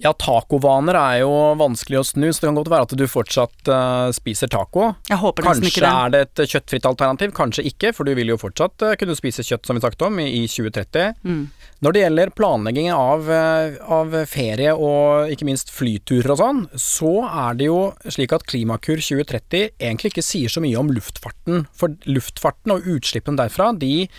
Ja, 0.04 0.12
tacovaner 0.20 0.98
er 1.00 1.22
jo 1.22 1.32
vanskelig 1.56 2.02
å 2.02 2.04
snu, 2.04 2.28
så 2.28 2.44
det 2.44 2.50
kan 2.50 2.58
godt 2.58 2.72
være 2.74 2.88
at 2.90 2.96
du 3.00 3.04
fortsatt 3.08 3.70
uh, 3.72 4.10
spiser 4.16 4.50
taco. 4.52 4.90
Jeg 5.08 5.22
håper 5.22 5.46
Kanskje 5.48 5.70
ikke 5.70 5.84
det. 5.86 5.92
er 5.92 6.12
det 6.12 6.22
et 6.25 6.52
kjøttfritt 6.52 6.88
alternativ, 6.90 7.32
kanskje 7.38 7.64
ikke, 7.70 7.94
for 7.96 8.08
du 8.08 8.12
vil 8.18 8.34
jo 8.34 8.38
fortsatt 8.42 8.84
uh, 8.84 8.96
kunne 9.00 9.16
spise 9.16 9.46
kjøtt, 9.48 9.64
som 9.64 9.78
vi 9.80 9.84
snakket 9.84 10.04
om, 10.10 10.20
i, 10.20 10.28
i 10.42 10.50
2030. 10.52 11.22
Mm. 11.24 11.46
Når 11.86 11.96
det 11.96 12.02
gjelder 12.04 12.34
planlegging 12.36 12.90
av, 12.92 13.32
uh, 13.32 13.78
av, 14.00 14.18
ferie 14.28 14.74
og 14.75 15.32
ikke 15.32 15.48
minst 15.48 15.72
flyturer 15.72 16.34
og 16.36 16.42
sånn, 16.42 16.60
så 16.75 17.14
er 17.30 17.62
det 17.62 17.70
jo 17.70 17.80
slik 18.04 18.36
at 18.36 18.44
Klimakur 18.52 19.00
2030 19.00 19.78
egentlig 19.80 20.12
ikke 20.12 20.25
sier 20.28 20.52
så 20.52 20.64
mye 20.66 20.82
om 20.82 20.92
luftfarten. 20.92 21.70
For 21.72 21.96
luftfarten 22.10 22.75
og 22.75 22.92
utslippene 22.98 23.40
derfra, 23.40 23.72
de 23.80 24.10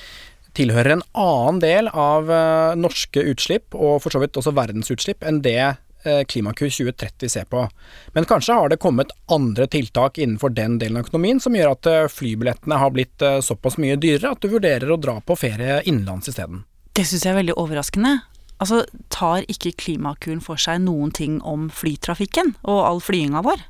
tilhører 0.57 0.97
en 0.97 1.05
annen 1.17 1.61
del 1.63 1.91
av 1.93 2.31
uh, 2.31 2.77
norske 2.79 3.23
utslipp, 3.33 3.75
og 3.75 4.01
for 4.05 4.15
så 4.15 4.23
vidt 4.23 4.39
også 4.39 4.55
verdensutslipp, 4.57 5.25
enn 5.27 5.43
det 5.45 5.59
uh, 5.63 6.23
Klimakur 6.29 6.71
2030 6.71 7.33
ser 7.33 7.49
på. 7.53 7.67
Men 8.17 8.29
kanskje 8.29 8.57
har 8.59 8.73
det 8.73 8.81
kommet 8.83 9.13
andre 9.33 9.69
tiltak 9.71 10.21
innenfor 10.23 10.55
den 10.57 10.79
delen 10.83 11.01
av 11.01 11.09
økonomien 11.09 11.43
som 11.43 11.57
gjør 11.57 11.75
at 11.75 11.91
uh, 11.91 11.99
flybillettene 12.13 12.81
har 12.81 12.95
blitt 12.95 13.27
såpass 13.45 13.79
mye 13.83 13.99
dyrere 14.01 14.35
at 14.35 14.43
du 14.43 14.51
vurderer 14.53 14.91
å 14.93 15.01
dra 15.01 15.19
på 15.21 15.37
ferie 15.39 15.83
innenlands 15.85 16.33
isteden. 16.33 16.65
Det 16.97 17.05
syns 17.05 17.27
jeg 17.27 17.35
er 17.35 17.41
veldig 17.43 17.59
overraskende. 17.61 18.17
Altså, 18.57 18.87
tar 19.13 19.45
ikke 19.53 19.75
Klimakuren 19.77 20.41
for 20.41 20.61
seg 20.61 20.81
noen 20.87 21.13
ting 21.13 21.43
om 21.45 21.69
flytrafikken 21.69 22.55
og 22.65 22.85
all 22.87 23.03
flyinga 23.05 23.45
vår? 23.45 23.61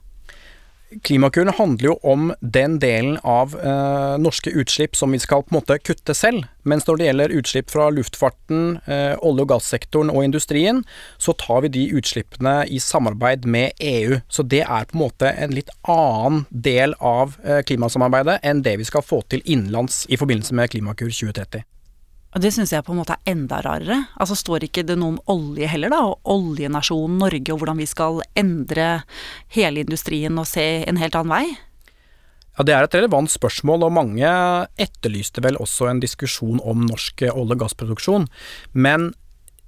Klimakuren 1.02 1.50
handler 1.50 1.88
jo 1.88 1.95
om 2.07 2.28
den 2.40 2.76
delen 2.78 3.16
av 3.26 3.57
eh, 3.59 4.14
norske 4.23 4.52
utslipp 4.55 4.95
som 4.97 5.11
vi 5.11 5.19
skal 5.19 5.43
på 5.43 5.50
en 5.50 5.59
måte 5.59 5.78
kutte 5.83 6.14
selv. 6.14 6.47
Mens 6.62 6.87
når 6.87 7.00
det 7.00 7.09
gjelder 7.09 7.35
utslipp 7.40 7.73
fra 7.75 7.88
luftfarten, 7.90 8.78
eh, 8.87 9.19
olje- 9.19 9.43
og 9.43 9.50
gassektoren 9.50 10.12
og 10.14 10.23
industrien, 10.28 10.85
så 11.19 11.35
tar 11.43 11.64
vi 11.66 11.73
de 11.75 11.85
utslippene 11.99 12.55
i 12.71 12.78
samarbeid 12.78 13.49
med 13.50 13.75
EU. 13.83 14.21
Så 14.31 14.47
det 14.47 14.62
er 14.62 14.87
på 14.87 14.95
en 14.95 15.02
måte 15.02 15.35
en 15.35 15.55
litt 15.59 15.75
annen 15.83 16.45
del 16.50 16.95
av 17.02 17.35
eh, 17.43 17.64
klimasamarbeidet 17.66 18.38
enn 18.47 18.62
det 18.62 18.78
vi 18.78 18.87
skal 18.87 19.02
få 19.02 19.25
til 19.26 19.43
innenlands 19.43 20.05
i 20.07 20.21
forbindelse 20.21 20.55
med 20.55 20.71
Klimakur 20.71 21.11
2030. 21.11 21.66
Og 22.37 22.43
det 22.45 22.50
syns 22.52 22.75
jeg 22.75 22.85
på 22.85 22.93
en 22.93 22.99
måte 23.00 23.14
er 23.16 23.33
enda 23.33 23.62
rarere. 23.64 23.97
Altså 24.21 24.37
står 24.37 24.66
ikke 24.66 24.85
det 24.85 24.99
noe 25.00 25.14
om 25.14 25.21
olje 25.33 25.71
heller, 25.73 25.88
da, 25.88 26.02
og 26.05 26.35
oljenasjonen 26.35 27.16
Norge 27.23 27.55
og 27.55 27.62
hvordan 27.62 27.81
vi 27.81 27.87
skal 27.88 28.21
endre 28.37 28.88
hele 29.57 29.87
industrien 29.87 30.37
og 30.37 30.45
se 30.50 30.66
en 30.85 31.00
helt 31.00 31.16
annen 31.16 31.33
vei? 31.33 31.57
Ja, 32.59 32.64
Det 32.64 32.75
er 32.75 32.85
et 32.85 32.95
relevant 32.95 33.33
spørsmål, 33.33 33.88
og 33.88 33.97
mange 33.97 34.28
etterlyste 34.76 35.40
vel 35.45 35.57
også 35.57 35.88
en 35.88 36.00
diskusjon 36.00 36.61
om 36.61 36.85
norsk 36.85 37.25
olje- 37.33 37.57
og 37.57 37.61
gassproduksjon. 37.64 38.28
Men 38.73 39.14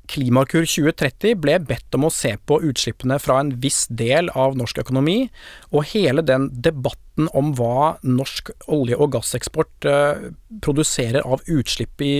Klimakur 0.08 0.64
2030 0.64 1.36
ble 1.42 1.58
bedt 1.68 1.94
om 1.96 2.06
å 2.08 2.12
se 2.12 2.32
på 2.48 2.60
utslippene 2.64 3.18
fra 3.20 3.38
en 3.42 3.52
viss 3.62 3.84
del 3.90 4.30
av 4.32 4.56
norsk 4.58 4.80
økonomi, 4.82 5.28
og 5.72 5.88
hele 5.92 6.24
den 6.24 6.48
debatten 6.52 7.28
om 7.36 7.52
hva 7.58 7.98
norsk 8.06 8.50
olje- 8.72 8.98
og 8.98 9.12
gasseksport 9.16 9.88
eh, 9.90 10.28
produserer 10.64 11.26
av 11.26 11.44
utslipp 11.50 12.00
i 12.04 12.14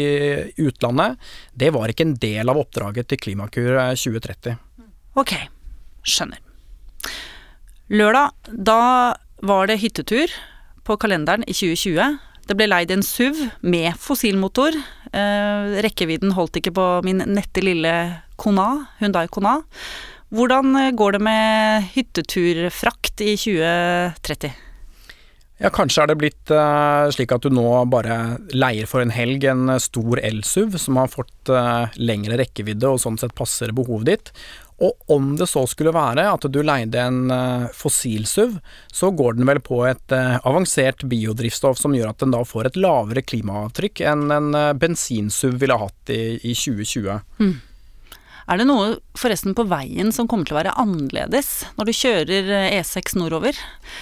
utlandet, 0.61 1.16
det 1.57 1.73
var 1.76 1.88
ikke 1.88 2.09
en 2.09 2.18
del 2.21 2.52
av 2.52 2.61
oppdraget 2.61 3.09
til 3.09 3.23
Klimakur 3.25 3.73
2030. 3.97 4.59
Eh, 4.59 4.92
ok, 5.18 5.35
skjønner. 6.04 6.45
Lørdag, 7.88 8.37
da 8.52 8.80
var 9.40 9.68
det 9.71 9.80
hyttetur 9.80 10.33
på 10.85 10.97
kalenderen 11.00 11.47
i 11.49 11.54
2020. 11.57 12.18
Det 12.49 12.57
ble 12.57 12.69
leid 12.71 12.93
en 12.95 13.05
SUV 13.05 13.43
med 13.61 13.93
fossilmotor. 14.00 14.76
Eh, 15.12 15.75
rekkevidden 15.85 16.33
holdt 16.37 16.57
ikke 16.61 16.73
på 16.78 16.87
min 17.05 17.21
nette 17.28 17.61
lille 17.61 17.93
Kona, 18.40 18.87
Hundai 19.02 19.26
Kona. 19.28 19.59
Hvordan 20.33 20.73
eh, 20.81 20.95
går 20.97 21.19
det 21.19 21.21
med 21.26 21.90
hytteturfrakt 21.93 23.21
i 23.21 23.35
2030? 23.37 24.57
Ja, 25.59 25.73
kanskje 25.75 26.05
er 26.05 26.11
det 26.12 26.21
blitt 26.21 26.52
uh, 26.55 27.11
slik 27.11 27.33
at 27.35 27.43
du 27.43 27.50
nå 27.50 27.67
bare 27.90 28.38
leier 28.55 28.87
for 28.87 29.02
en 29.02 29.11
helg 29.11 29.43
en 29.50 29.73
stor 29.83 30.21
el-SUV 30.23 30.76
som 30.78 31.00
har 31.00 31.11
fått 31.11 31.50
uh, 31.50 31.90
lengre 31.99 32.38
rekkevidde 32.38 32.87
og 32.87 33.00
sånn 33.02 33.19
sett 33.19 33.35
passer 33.37 33.75
behovet 33.75 34.07
ditt. 34.07 34.31
Og 34.85 35.11
om 35.11 35.33
det 35.39 35.49
så 35.51 35.65
skulle 35.67 35.91
være 35.95 36.29
at 36.31 36.45
du 36.55 36.61
leide 36.63 37.03
en 37.03 37.33
fossilsuv, 37.75 37.75
fossil-SUV, 37.75 38.59
så 38.95 39.11
går 39.11 39.39
den 39.39 39.49
vel 39.49 39.59
på 39.65 39.81
et 39.89 40.15
uh, 40.15 40.37
avansert 40.47 41.03
biodrivstoff 41.11 41.81
som 41.81 41.97
gjør 41.97 42.13
at 42.13 42.23
den 42.23 42.35
da 42.35 42.45
får 42.47 42.71
et 42.71 42.79
lavere 42.79 43.25
klimaavtrykk 43.27 44.05
enn 44.07 44.29
en 44.31 44.53
bensinsuv 44.79 44.79
bensin-SUV 44.79 45.59
ville 45.59 45.79
hatt 45.83 46.13
i, 46.15 46.23
i 46.43 46.55
2020. 46.55 47.19
Mm. 47.43 47.57
Er 48.49 48.61
det 48.61 48.69
noe 48.69 48.97
forresten 49.19 49.55
på 49.57 49.67
veien 49.69 50.13
som 50.15 50.29
kommer 50.31 50.49
til 50.49 50.57
å 50.57 50.63
være 50.63 50.77
annerledes 50.81 51.67
når 51.77 51.89
du 51.89 51.97
kjører 51.99 52.53
E6 52.79 53.19
nordover 53.21 53.59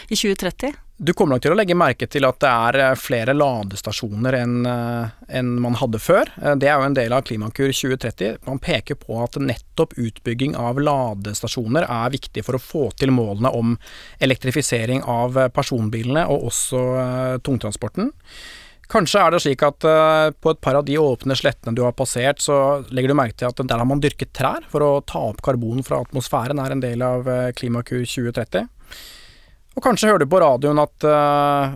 i 0.07 0.15
2030? 0.15 0.77
Du 0.97 1.13
kommer 1.13 1.35
nok 1.35 1.43
til 1.45 1.53
å 1.53 1.57
legge 1.59 1.75
merke 1.77 2.07
til 2.09 2.25
at 2.25 2.39
det 2.41 2.49
er 2.49 2.77
eh, 2.81 2.95
flere 2.97 3.35
ladestasjoner 3.37 4.33
enn 4.39 4.55
eh, 4.65 5.17
en 5.37 5.51
man 5.61 5.75
hadde 5.77 5.99
før. 6.01 6.31
Eh, 6.41 6.55
det 6.57 6.71
er 6.71 6.79
jo 6.79 6.87
en 6.87 6.95
del 6.97 7.13
av 7.13 7.27
Klimakur 7.29 7.69
2030. 7.69 8.39
Man 8.49 8.63
peker 8.65 8.97
på 8.97 9.19
at 9.21 9.37
nettopp 9.37 9.93
utbygging 10.01 10.55
av 10.57 10.81
ladestasjoner 10.81 11.85
er 11.85 12.15
viktig 12.15 12.41
for 12.47 12.57
å 12.57 12.63
få 12.63 12.87
til 12.97 13.13
målene 13.13 13.53
om 13.53 13.75
elektrifisering 14.25 15.03
av 15.05 15.37
personbilene 15.53 16.25
og 16.33 16.47
også 16.49 16.81
tungtransporten. 17.45 18.09
Kanskje 18.89 19.21
er 19.21 19.35
det 19.35 19.43
slik 19.43 19.65
at 19.67 19.83
på 19.83 20.53
et 20.53 20.61
par 20.63 20.79
av 20.79 20.87
de 20.87 20.95
åpne 21.03 21.37
slettene 21.37 21.75
du 21.77 21.83
har 21.83 21.93
passert, 21.99 22.41
så 22.41 22.87
legger 22.89 23.13
du 23.13 23.19
merke 23.19 23.37
til 23.43 23.51
at 23.51 23.61
der 23.61 23.83
har 23.83 23.89
man 23.89 24.01
dyrket 24.01 24.31
trær 24.37 24.65
for 24.71 24.87
å 24.87 24.91
ta 25.03 25.25
opp 25.33 25.43
karbon 25.45 25.83
fra 25.85 25.99
atmosfæren, 26.07 26.63
er 26.63 26.73
en 26.73 26.85
del 26.85 27.03
av 27.05 27.27
Klimakur 27.59 28.07
2030. 28.07 28.71
Og 29.77 29.85
kanskje 29.85 30.09
hører 30.09 30.23
du 30.25 30.31
på 30.33 30.39
radioen 30.41 30.79
at 30.81 31.05
uh, 31.05 31.75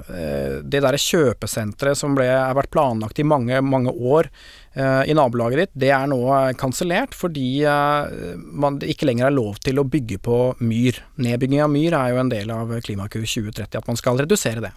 det 0.65 0.81
derre 0.81 1.01
kjøpesenteret 1.01 1.99
som 2.01 2.15
ble, 2.17 2.25
har 2.33 2.57
vært 2.57 2.73
planlagt 2.73 3.21
i 3.21 3.27
mange, 3.29 3.61
mange 3.61 3.93
år 3.93 4.31
uh, 4.79 5.05
i 5.05 5.17
nabolaget 5.17 5.61
ditt, 5.61 5.75
det 5.85 5.91
er 5.93 6.09
nå 6.09 6.21
kansellert 6.61 7.13
fordi 7.17 7.61
uh, 7.69 8.09
man 8.41 8.81
ikke 8.81 9.11
lenger 9.11 9.29
er 9.29 9.37
lov 9.37 9.61
til 9.61 9.83
å 9.83 9.85
bygge 9.85 10.17
på 10.25 10.39
myr. 10.65 11.03
Nedbygging 11.21 11.61
av 11.67 11.75
myr 11.75 11.99
er 11.99 12.15
jo 12.15 12.23
en 12.25 12.33
del 12.33 12.55
av 12.57 12.73
Klimakur 12.87 13.27
2030, 13.27 13.77
at 13.77 13.93
man 13.93 14.01
skal 14.01 14.25
redusere 14.25 14.65
det. 14.65 14.73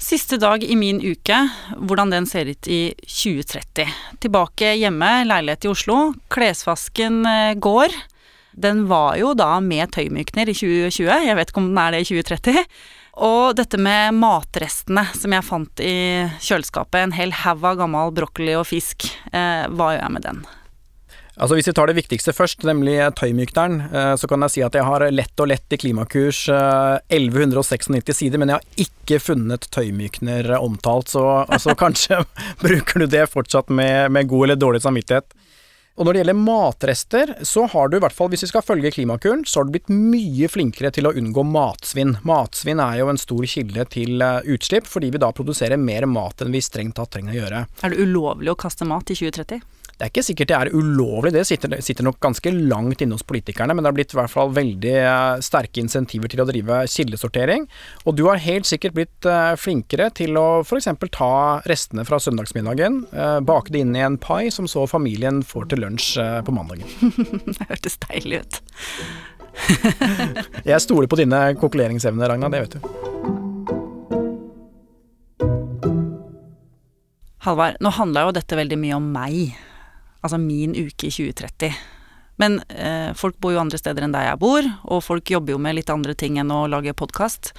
Siste 0.00 0.40
dag 0.40 0.64
i 0.64 0.76
min 0.76 0.98
uke, 1.04 1.36
hvordan 1.76 2.12
den 2.12 2.24
ser 2.28 2.48
ut 2.48 2.68
i 2.68 2.80
2030. 3.04 3.92
Tilbake 4.24 4.74
hjemme, 4.76 5.12
leilighet 5.28 5.68
i 5.68 5.72
Oslo. 5.72 6.00
Klesvasken 6.32 7.24
går. 7.64 7.96
Den 8.56 8.86
var 8.88 9.18
jo 9.20 9.34
da 9.36 9.58
med 9.60 9.92
tøymykner 9.92 10.48
i 10.48 10.56
2020, 10.56 11.26
jeg 11.28 11.36
vet 11.36 11.50
ikke 11.52 11.60
om 11.60 11.68
den 11.70 11.82
er 11.82 11.92
det 11.92 12.04
i 12.04 12.08
2030. 12.08 12.62
Og 13.26 13.56
dette 13.56 13.80
med 13.80 14.16
matrestene 14.16 15.06
som 15.16 15.32
jeg 15.32 15.44
fant 15.44 15.80
i 15.80 15.96
kjøleskapet, 16.44 17.00
en 17.00 17.16
hel 17.16 17.32
haug 17.44 17.64
av 17.64 17.80
gammel 17.80 18.12
brokkoli 18.16 18.56
og 18.58 18.68
fisk, 18.68 19.08
eh, 19.32 19.64
hva 19.72 19.94
gjør 19.94 20.02
jeg 20.02 20.14
med 20.16 20.26
den? 20.26 20.46
Altså 21.36 21.56
Hvis 21.58 21.68
vi 21.68 21.72
tar 21.76 21.90
det 21.90 21.98
viktigste 21.98 22.32
først, 22.32 22.62
nemlig 22.64 22.96
tøymykneren, 23.16 23.80
eh, 23.92 24.12
så 24.16 24.28
kan 24.28 24.40
jeg 24.44 24.54
si 24.54 24.62
at 24.64 24.76
jeg 24.76 24.84
har 24.88 25.04
lett 25.12 25.40
og 25.40 25.50
lett 25.52 25.72
i 25.72 25.78
Klimakurs 25.80 26.46
1196 26.48 27.90
eh, 27.92 28.16
sider, 28.16 28.40
men 28.40 28.52
jeg 28.52 28.60
har 28.60 28.86
ikke 28.86 29.20
funnet 29.20 29.68
tøymykner 29.72 30.54
omtalt, 30.56 31.12
så 31.12 31.44
altså, 31.44 31.76
kanskje 31.84 32.22
bruker 32.64 33.04
du 33.04 33.06
det 33.12 33.26
fortsatt 33.32 33.68
med, 33.68 34.12
med 34.16 34.28
god 34.32 34.48
eller 34.48 34.60
dårlig 34.60 34.84
samvittighet. 34.84 35.28
Og 35.96 36.04
når 36.04 36.12
det 36.12 36.20
gjelder 36.20 36.36
matrester, 36.36 37.30
så 37.48 37.64
har 37.72 37.88
du 37.88 37.96
i 37.96 38.00
hvert 38.04 38.12
fall, 38.12 38.28
hvis 38.28 38.44
vi 38.44 38.50
skal 38.50 38.64
følge 38.64 38.92
Klimakuren, 38.92 39.46
så 39.48 39.60
har 39.60 39.68
du 39.68 39.72
blitt 39.72 39.88
mye 39.88 40.48
flinkere 40.52 40.90
til 40.92 41.08
å 41.08 41.14
unngå 41.16 41.44
matsvinn. 41.48 42.18
Matsvinn 42.28 42.82
er 42.84 42.98
jo 43.00 43.08
en 43.08 43.20
stor 43.20 43.46
kilde 43.48 43.86
til 43.94 44.20
eh, 44.24 44.50
utslipp, 44.52 44.88
fordi 44.90 45.08
vi 45.14 45.22
da 45.22 45.32
produserer 45.32 45.80
mer 45.80 46.04
mat 46.10 46.44
enn 46.44 46.52
vi 46.52 46.60
strengt 46.64 46.98
tatt 47.00 47.14
trenger 47.16 47.32
å 47.32 47.38
gjøre. 47.40 47.62
Er 47.80 47.94
det 47.94 48.04
ulovlig 48.04 48.52
å 48.52 48.58
kaste 48.60 48.84
mat 48.88 49.08
i 49.08 49.16
2030? 49.16 49.64
Det 49.96 50.04
er 50.04 50.10
ikke 50.10 50.26
sikkert 50.26 50.50
det 50.50 50.56
er 50.56 50.68
ulovlig, 50.76 51.30
det 51.32 51.46
sitter, 51.48 51.72
sitter, 51.80 52.04
nok 52.04 52.18
ganske 52.20 52.50
langt 52.52 53.00
inne 53.00 53.16
hos 53.16 53.24
politikerne, 53.24 53.72
men 53.72 53.80
det 53.80 53.88
har 53.88 53.96
blitt 53.96 54.12
i 54.12 54.18
hvert 54.18 54.32
fall 54.32 54.50
veldig 54.52 54.92
eh, 54.92 55.36
sterke 55.40 55.80
insentiver 55.80 56.28
til 56.28 56.42
å 56.42 56.44
drive 56.48 56.82
kildesortering. 56.92 57.64
Og 58.04 58.18
du 58.18 58.26
har 58.26 58.42
helt 58.44 58.68
sikkert 58.68 58.92
blitt 58.98 59.28
eh, 59.30 59.54
flinkere 59.56 60.10
til 60.12 60.36
å 60.36 60.60
f.eks. 60.60 60.90
ta 61.16 61.30
restene 61.64 62.04
fra 62.04 62.20
søndagsmiddagen, 62.20 63.06
eh, 63.08 63.38
bake 63.48 63.72
det 63.72 63.86
inn 63.86 63.96
i 63.96 64.04
en 64.04 64.18
pai 64.20 64.50
som 64.52 64.68
så 64.68 64.84
familien 64.90 65.40
får 65.40 65.70
til 65.72 65.80
lunsj 65.86 66.10
på 66.44 66.52
mandagen. 66.52 66.84
det 67.56 67.70
hørtes 67.70 67.96
deilig 68.04 68.42
ut. 68.44 68.60
Jeg 70.68 70.84
stoler 70.84 71.08
på 71.08 71.16
dine 71.22 71.40
kokuleringsevner, 71.56 72.28
Ragna, 72.34 72.52
det 72.52 72.66
vet 72.66 72.76
du. 72.76 72.92
Halvard, 77.46 77.80
nå 77.80 77.94
handla 77.96 78.26
jo 78.26 78.36
dette 78.36 78.60
veldig 78.60 78.78
mye 78.82 78.98
om 78.98 79.08
meg 79.14 79.56
altså 80.26 80.40
min 80.42 80.74
uke 80.76 81.08
i 81.08 81.14
2030. 81.14 81.70
Men 82.36 82.58
eh, 82.68 83.12
folk 83.16 83.38
bor 83.40 83.54
jo 83.54 83.62
andre 83.62 83.80
steder 83.80 84.04
enn 84.04 84.14
der 84.14 84.28
jeg 84.28 84.40
bor, 84.42 84.66
og 84.84 85.04
folk 85.04 85.30
jobber 85.32 85.54
jo 85.54 85.62
med 85.62 85.78
litt 85.78 85.92
andre 85.92 86.12
ting 86.18 86.36
enn 86.40 86.52
å 86.52 86.66
lage 86.68 86.96
podkast. 86.96 87.54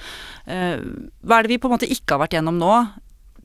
Eh, 0.46 0.78
hva 0.78 1.38
er 1.38 1.46
det 1.46 1.54
vi 1.54 1.60
på 1.62 1.70
en 1.70 1.74
måte 1.74 1.90
ikke 1.90 2.14
har 2.14 2.22
vært 2.22 2.38
gjennom 2.38 2.60
nå? 2.60 2.74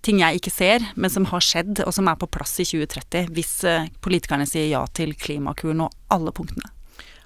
Ting 0.03 0.19
jeg 0.19 0.37
ikke 0.37 0.53
ser, 0.53 0.85
men 0.99 1.09
som 1.09 1.25
har 1.31 1.41
skjedd, 1.41 1.81
og 1.87 1.93
som 1.95 2.09
er 2.11 2.19
på 2.19 2.29
plass 2.29 2.57
i 2.61 2.67
2030, 2.67 3.33
hvis 3.33 3.55
eh, 3.69 3.89
politikerne 4.03 4.47
sier 4.49 4.69
ja 4.69 4.83
til 4.93 5.15
Klimakuren 5.17 5.85
og 5.87 5.95
alle 6.13 6.35
punktene? 6.35 6.69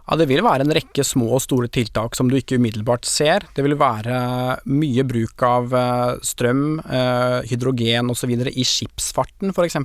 Ja, 0.07 0.15
Det 0.15 0.29
vil 0.29 0.39
være 0.39 0.63
en 0.63 0.71
rekke 0.71 1.03
små 1.03 1.33
og 1.35 1.41
store 1.43 1.67
tiltak 1.67 2.15
som 2.15 2.29
du 2.31 2.37
ikke 2.37 2.55
umiddelbart 2.55 3.03
ser. 3.03 3.43
Det 3.53 3.63
vil 3.65 3.75
være 3.75 4.62
mye 4.71 5.03
bruk 5.03 5.43
av 5.43 5.73
eh, 5.75 6.13
strøm, 6.23 6.79
eh, 6.79 7.41
hydrogen 7.49 8.13
osv. 8.13 8.32
i 8.47 8.63
skipsfarten 8.63 9.51
f.eks. 9.51 9.75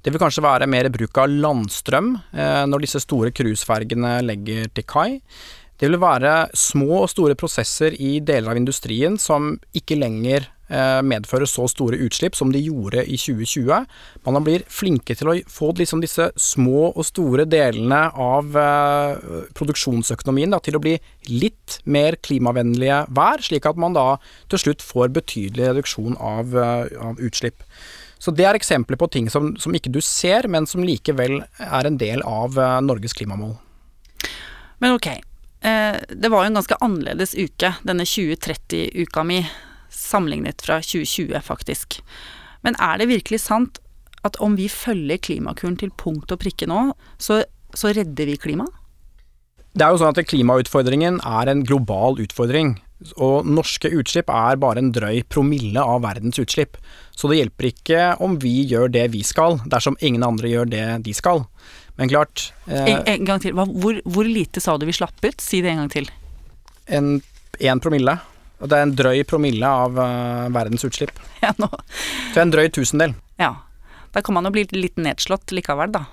Det 0.00 0.12
vil 0.12 0.22
kanskje 0.22 0.46
være 0.46 0.70
mer 0.70 0.88
bruk 0.88 1.20
av 1.20 1.28
landstrøm 1.28 2.14
eh, 2.32 2.64
når 2.70 2.86
disse 2.86 3.04
store 3.04 3.34
cruisefergene 3.36 4.16
legger 4.24 4.72
til 4.72 4.88
kai. 4.88 5.20
Det 5.78 5.90
vil 5.90 6.00
være 6.00 6.34
små 6.54 7.02
og 7.02 7.10
store 7.10 7.34
prosesser 7.38 7.96
i 7.98 8.18
deler 8.22 8.54
av 8.54 8.60
industrien 8.60 9.18
som 9.20 9.54
ikke 9.74 9.98
lenger 9.98 10.50
Eh, 10.64 11.00
medfører 11.04 11.44
så 11.44 11.66
store 11.68 11.98
utslipp 12.06 12.32
som 12.38 12.48
de 12.52 12.62
gjorde 12.64 13.02
i 13.04 13.18
2020. 13.20 13.82
Man 14.24 14.44
blir 14.46 14.62
flinke 14.72 15.12
til 15.12 15.28
å 15.28 15.34
få 15.50 15.74
liksom 15.76 16.00
disse 16.00 16.30
små 16.40 16.86
og 16.88 17.04
store 17.04 17.44
delene 17.44 18.06
av 18.08 18.56
eh, 18.56 19.42
produksjonsøkonomien 19.58 20.54
da, 20.56 20.62
til 20.64 20.78
å 20.78 20.80
bli 20.80 20.94
litt 21.28 21.82
mer 21.84 22.16
klimavennlige 22.16 23.02
hver, 23.12 23.44
slik 23.44 23.68
at 23.68 23.80
man 23.80 23.92
da 23.96 24.06
til 24.48 24.62
slutt 24.64 24.84
får 24.84 25.12
betydelig 25.18 25.68
reduksjon 25.68 26.16
av, 26.16 26.56
eh, 26.56 26.96
av 27.10 27.20
utslipp. 27.20 27.60
Så 28.16 28.32
det 28.32 28.48
er 28.48 28.56
eksempler 28.56 28.96
på 28.96 29.10
ting 29.12 29.28
som, 29.28 29.52
som, 29.60 29.76
ikke 29.76 29.92
du 29.92 30.00
ser, 30.00 30.48
men 30.48 30.64
som 30.64 30.80
likevel 30.80 31.42
er 31.60 31.84
en 31.84 32.00
del 32.00 32.24
av 32.24 32.56
Norges 32.80 33.12
klimamål. 33.12 33.52
Men 34.80 34.96
ok, 34.96 35.10
det 35.64 36.28
var 36.28 36.44
jo 36.44 36.50
en 36.50 36.58
ganske 36.58 36.76
annerledes 36.84 37.32
uke, 37.40 37.70
denne 37.88 38.04
2030-uka 38.04 39.24
mi 39.24 39.38
sammenlignet 39.94 40.60
fra 40.62 40.80
2020, 40.84 41.40
faktisk. 41.46 41.98
Men 42.66 42.76
er 42.82 43.00
det 43.00 43.10
virkelig 43.12 43.40
sant 43.46 43.80
at 44.24 44.38
om 44.44 44.56
vi 44.56 44.70
følger 44.72 45.20
Klimakuren 45.20 45.76
til 45.80 45.92
punkt 46.00 46.32
og 46.32 46.40
prikke 46.40 46.68
nå, 46.68 46.90
så, 47.20 47.42
så 47.76 47.92
redder 47.96 48.30
vi 48.30 48.40
klimaet? 48.40 48.80
Det 49.74 49.82
er 49.82 49.90
jo 49.90 49.98
sånn 50.04 50.14
at 50.14 50.28
Klimautfordringen 50.30 51.16
er 51.26 51.50
en 51.50 51.64
global 51.66 52.20
utfordring. 52.22 52.76
Og 53.18 53.44
norske 53.44 53.90
utslipp 53.90 54.30
er 54.30 54.60
bare 54.62 54.78
en 54.80 54.92
drøy 54.94 55.24
promille 55.26 55.82
av 55.82 56.04
verdens 56.04 56.38
utslipp. 56.38 56.78
Så 57.10 57.26
det 57.28 57.40
hjelper 57.40 57.68
ikke 57.72 58.04
om 58.22 58.38
vi 58.42 58.60
gjør 58.70 58.92
det 58.94 59.08
vi 59.16 59.24
skal, 59.26 59.58
dersom 59.66 59.98
ingen 59.98 60.22
andre 60.24 60.52
gjør 60.52 60.70
det 60.70 60.86
de 61.08 61.16
skal. 61.16 61.42
Men 61.96 62.10
klart 62.10 62.52
eh, 62.66 62.84
en, 62.84 63.02
en, 63.06 63.24
gang 63.24 63.42
til. 63.42 63.54
Hvor, 63.54 64.00
hvor, 64.04 64.26
lite 64.26 64.62
sa 64.62 64.76
du 64.78 64.86
vi 64.88 64.96
slapp 64.96 65.20
ut? 65.22 65.40
Si 65.40 65.62
det 65.62 65.70
en 65.70 65.84
gang 65.84 65.92
til. 65.92 66.10
En, 66.86 67.20
en 67.60 67.82
promille. 67.82 68.16
Og 68.62 68.70
det 68.70 68.78
er 68.78 68.86
en 68.86 68.96
drøy 68.96 69.22
promille 69.28 69.68
av 69.68 69.98
uh, 69.98 70.50
verdens 70.54 70.86
utslipp. 70.86 71.14
Ja, 71.44 71.52
nå. 71.60 71.68
Så 72.32 72.40
en 72.40 72.52
drøy 72.54 72.70
tusendel. 72.72 73.12
Ja. 73.36 73.52
Da 74.14 74.22
kan 74.24 74.36
man 74.36 74.46
jo 74.48 74.54
bli 74.54 74.62
litt 74.72 74.96
nedslått 74.96 75.52
likevel, 75.52 75.90
da. 75.92 76.06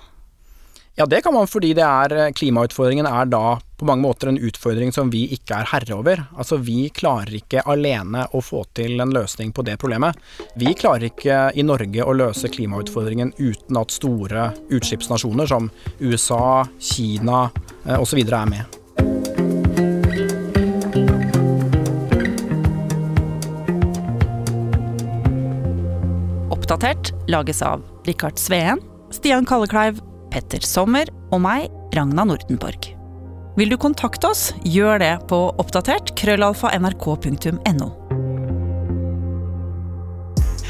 Ja, 0.98 1.06
det 1.08 1.22
kan 1.24 1.32
man 1.32 1.48
fordi 1.48 1.70
det 1.78 1.84
er 1.86 2.12
eh, 2.18 2.32
klimautfordringen 2.36 3.06
er 3.08 3.30
da 3.32 3.56
på 3.82 3.86
mange 3.86 4.02
måter 4.02 4.28
en 4.30 4.38
utfordring 4.38 4.92
som 4.94 5.08
vi 5.10 5.24
ikke 5.34 5.56
er 5.58 5.66
herre 5.72 5.96
over. 5.96 6.20
Altså 6.38 6.60
vi 6.62 6.86
klarer 6.94 7.34
ikke 7.40 7.64
alene 7.66 8.28
å 8.30 8.38
få 8.44 8.62
til 8.78 9.02
en 9.02 9.10
løsning 9.10 9.50
på 9.50 9.64
det 9.66 9.74
problemet. 9.82 10.14
Vi 10.54 10.70
klarer 10.78 11.08
ikke 11.08 11.48
i 11.58 11.64
Norge 11.66 12.06
å 12.06 12.14
løse 12.14 12.50
klimautfordringen 12.52 13.34
uten 13.40 13.80
at 13.80 13.90
store 13.90 14.52
utslippsnasjoner 14.70 15.50
som 15.50 15.66
USA, 15.98 16.62
Kina 16.78 17.48
eh, 17.82 17.98
osv. 17.98 18.22
er 18.22 18.46
med. 18.54 18.78
Oppdatert 26.54 27.10
lages 27.26 27.66
av 27.66 27.82
Rikard 28.06 28.38
Sveen, 28.38 28.78
Stian 29.10 29.42
Kallekleiv, 29.42 29.98
Petter 30.30 30.62
Sommer 30.62 31.10
og 31.34 31.42
meg, 31.42 31.70
Ragna 31.98 32.30
Nordenborg. 32.30 33.01
Vil 33.56 33.68
du 33.68 33.76
kontakte 33.76 34.30
oss, 34.32 34.46
gjør 34.64 35.02
det 35.02 35.12
på 35.28 35.42
oppdatert 35.60 36.14
krøllalfa 36.16 36.72
nrk.no. 36.78 37.90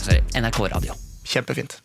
sorry. 0.00 0.22
NRK 0.32 0.56
Radio. 0.56 0.94
Kjempefint. 1.22 1.82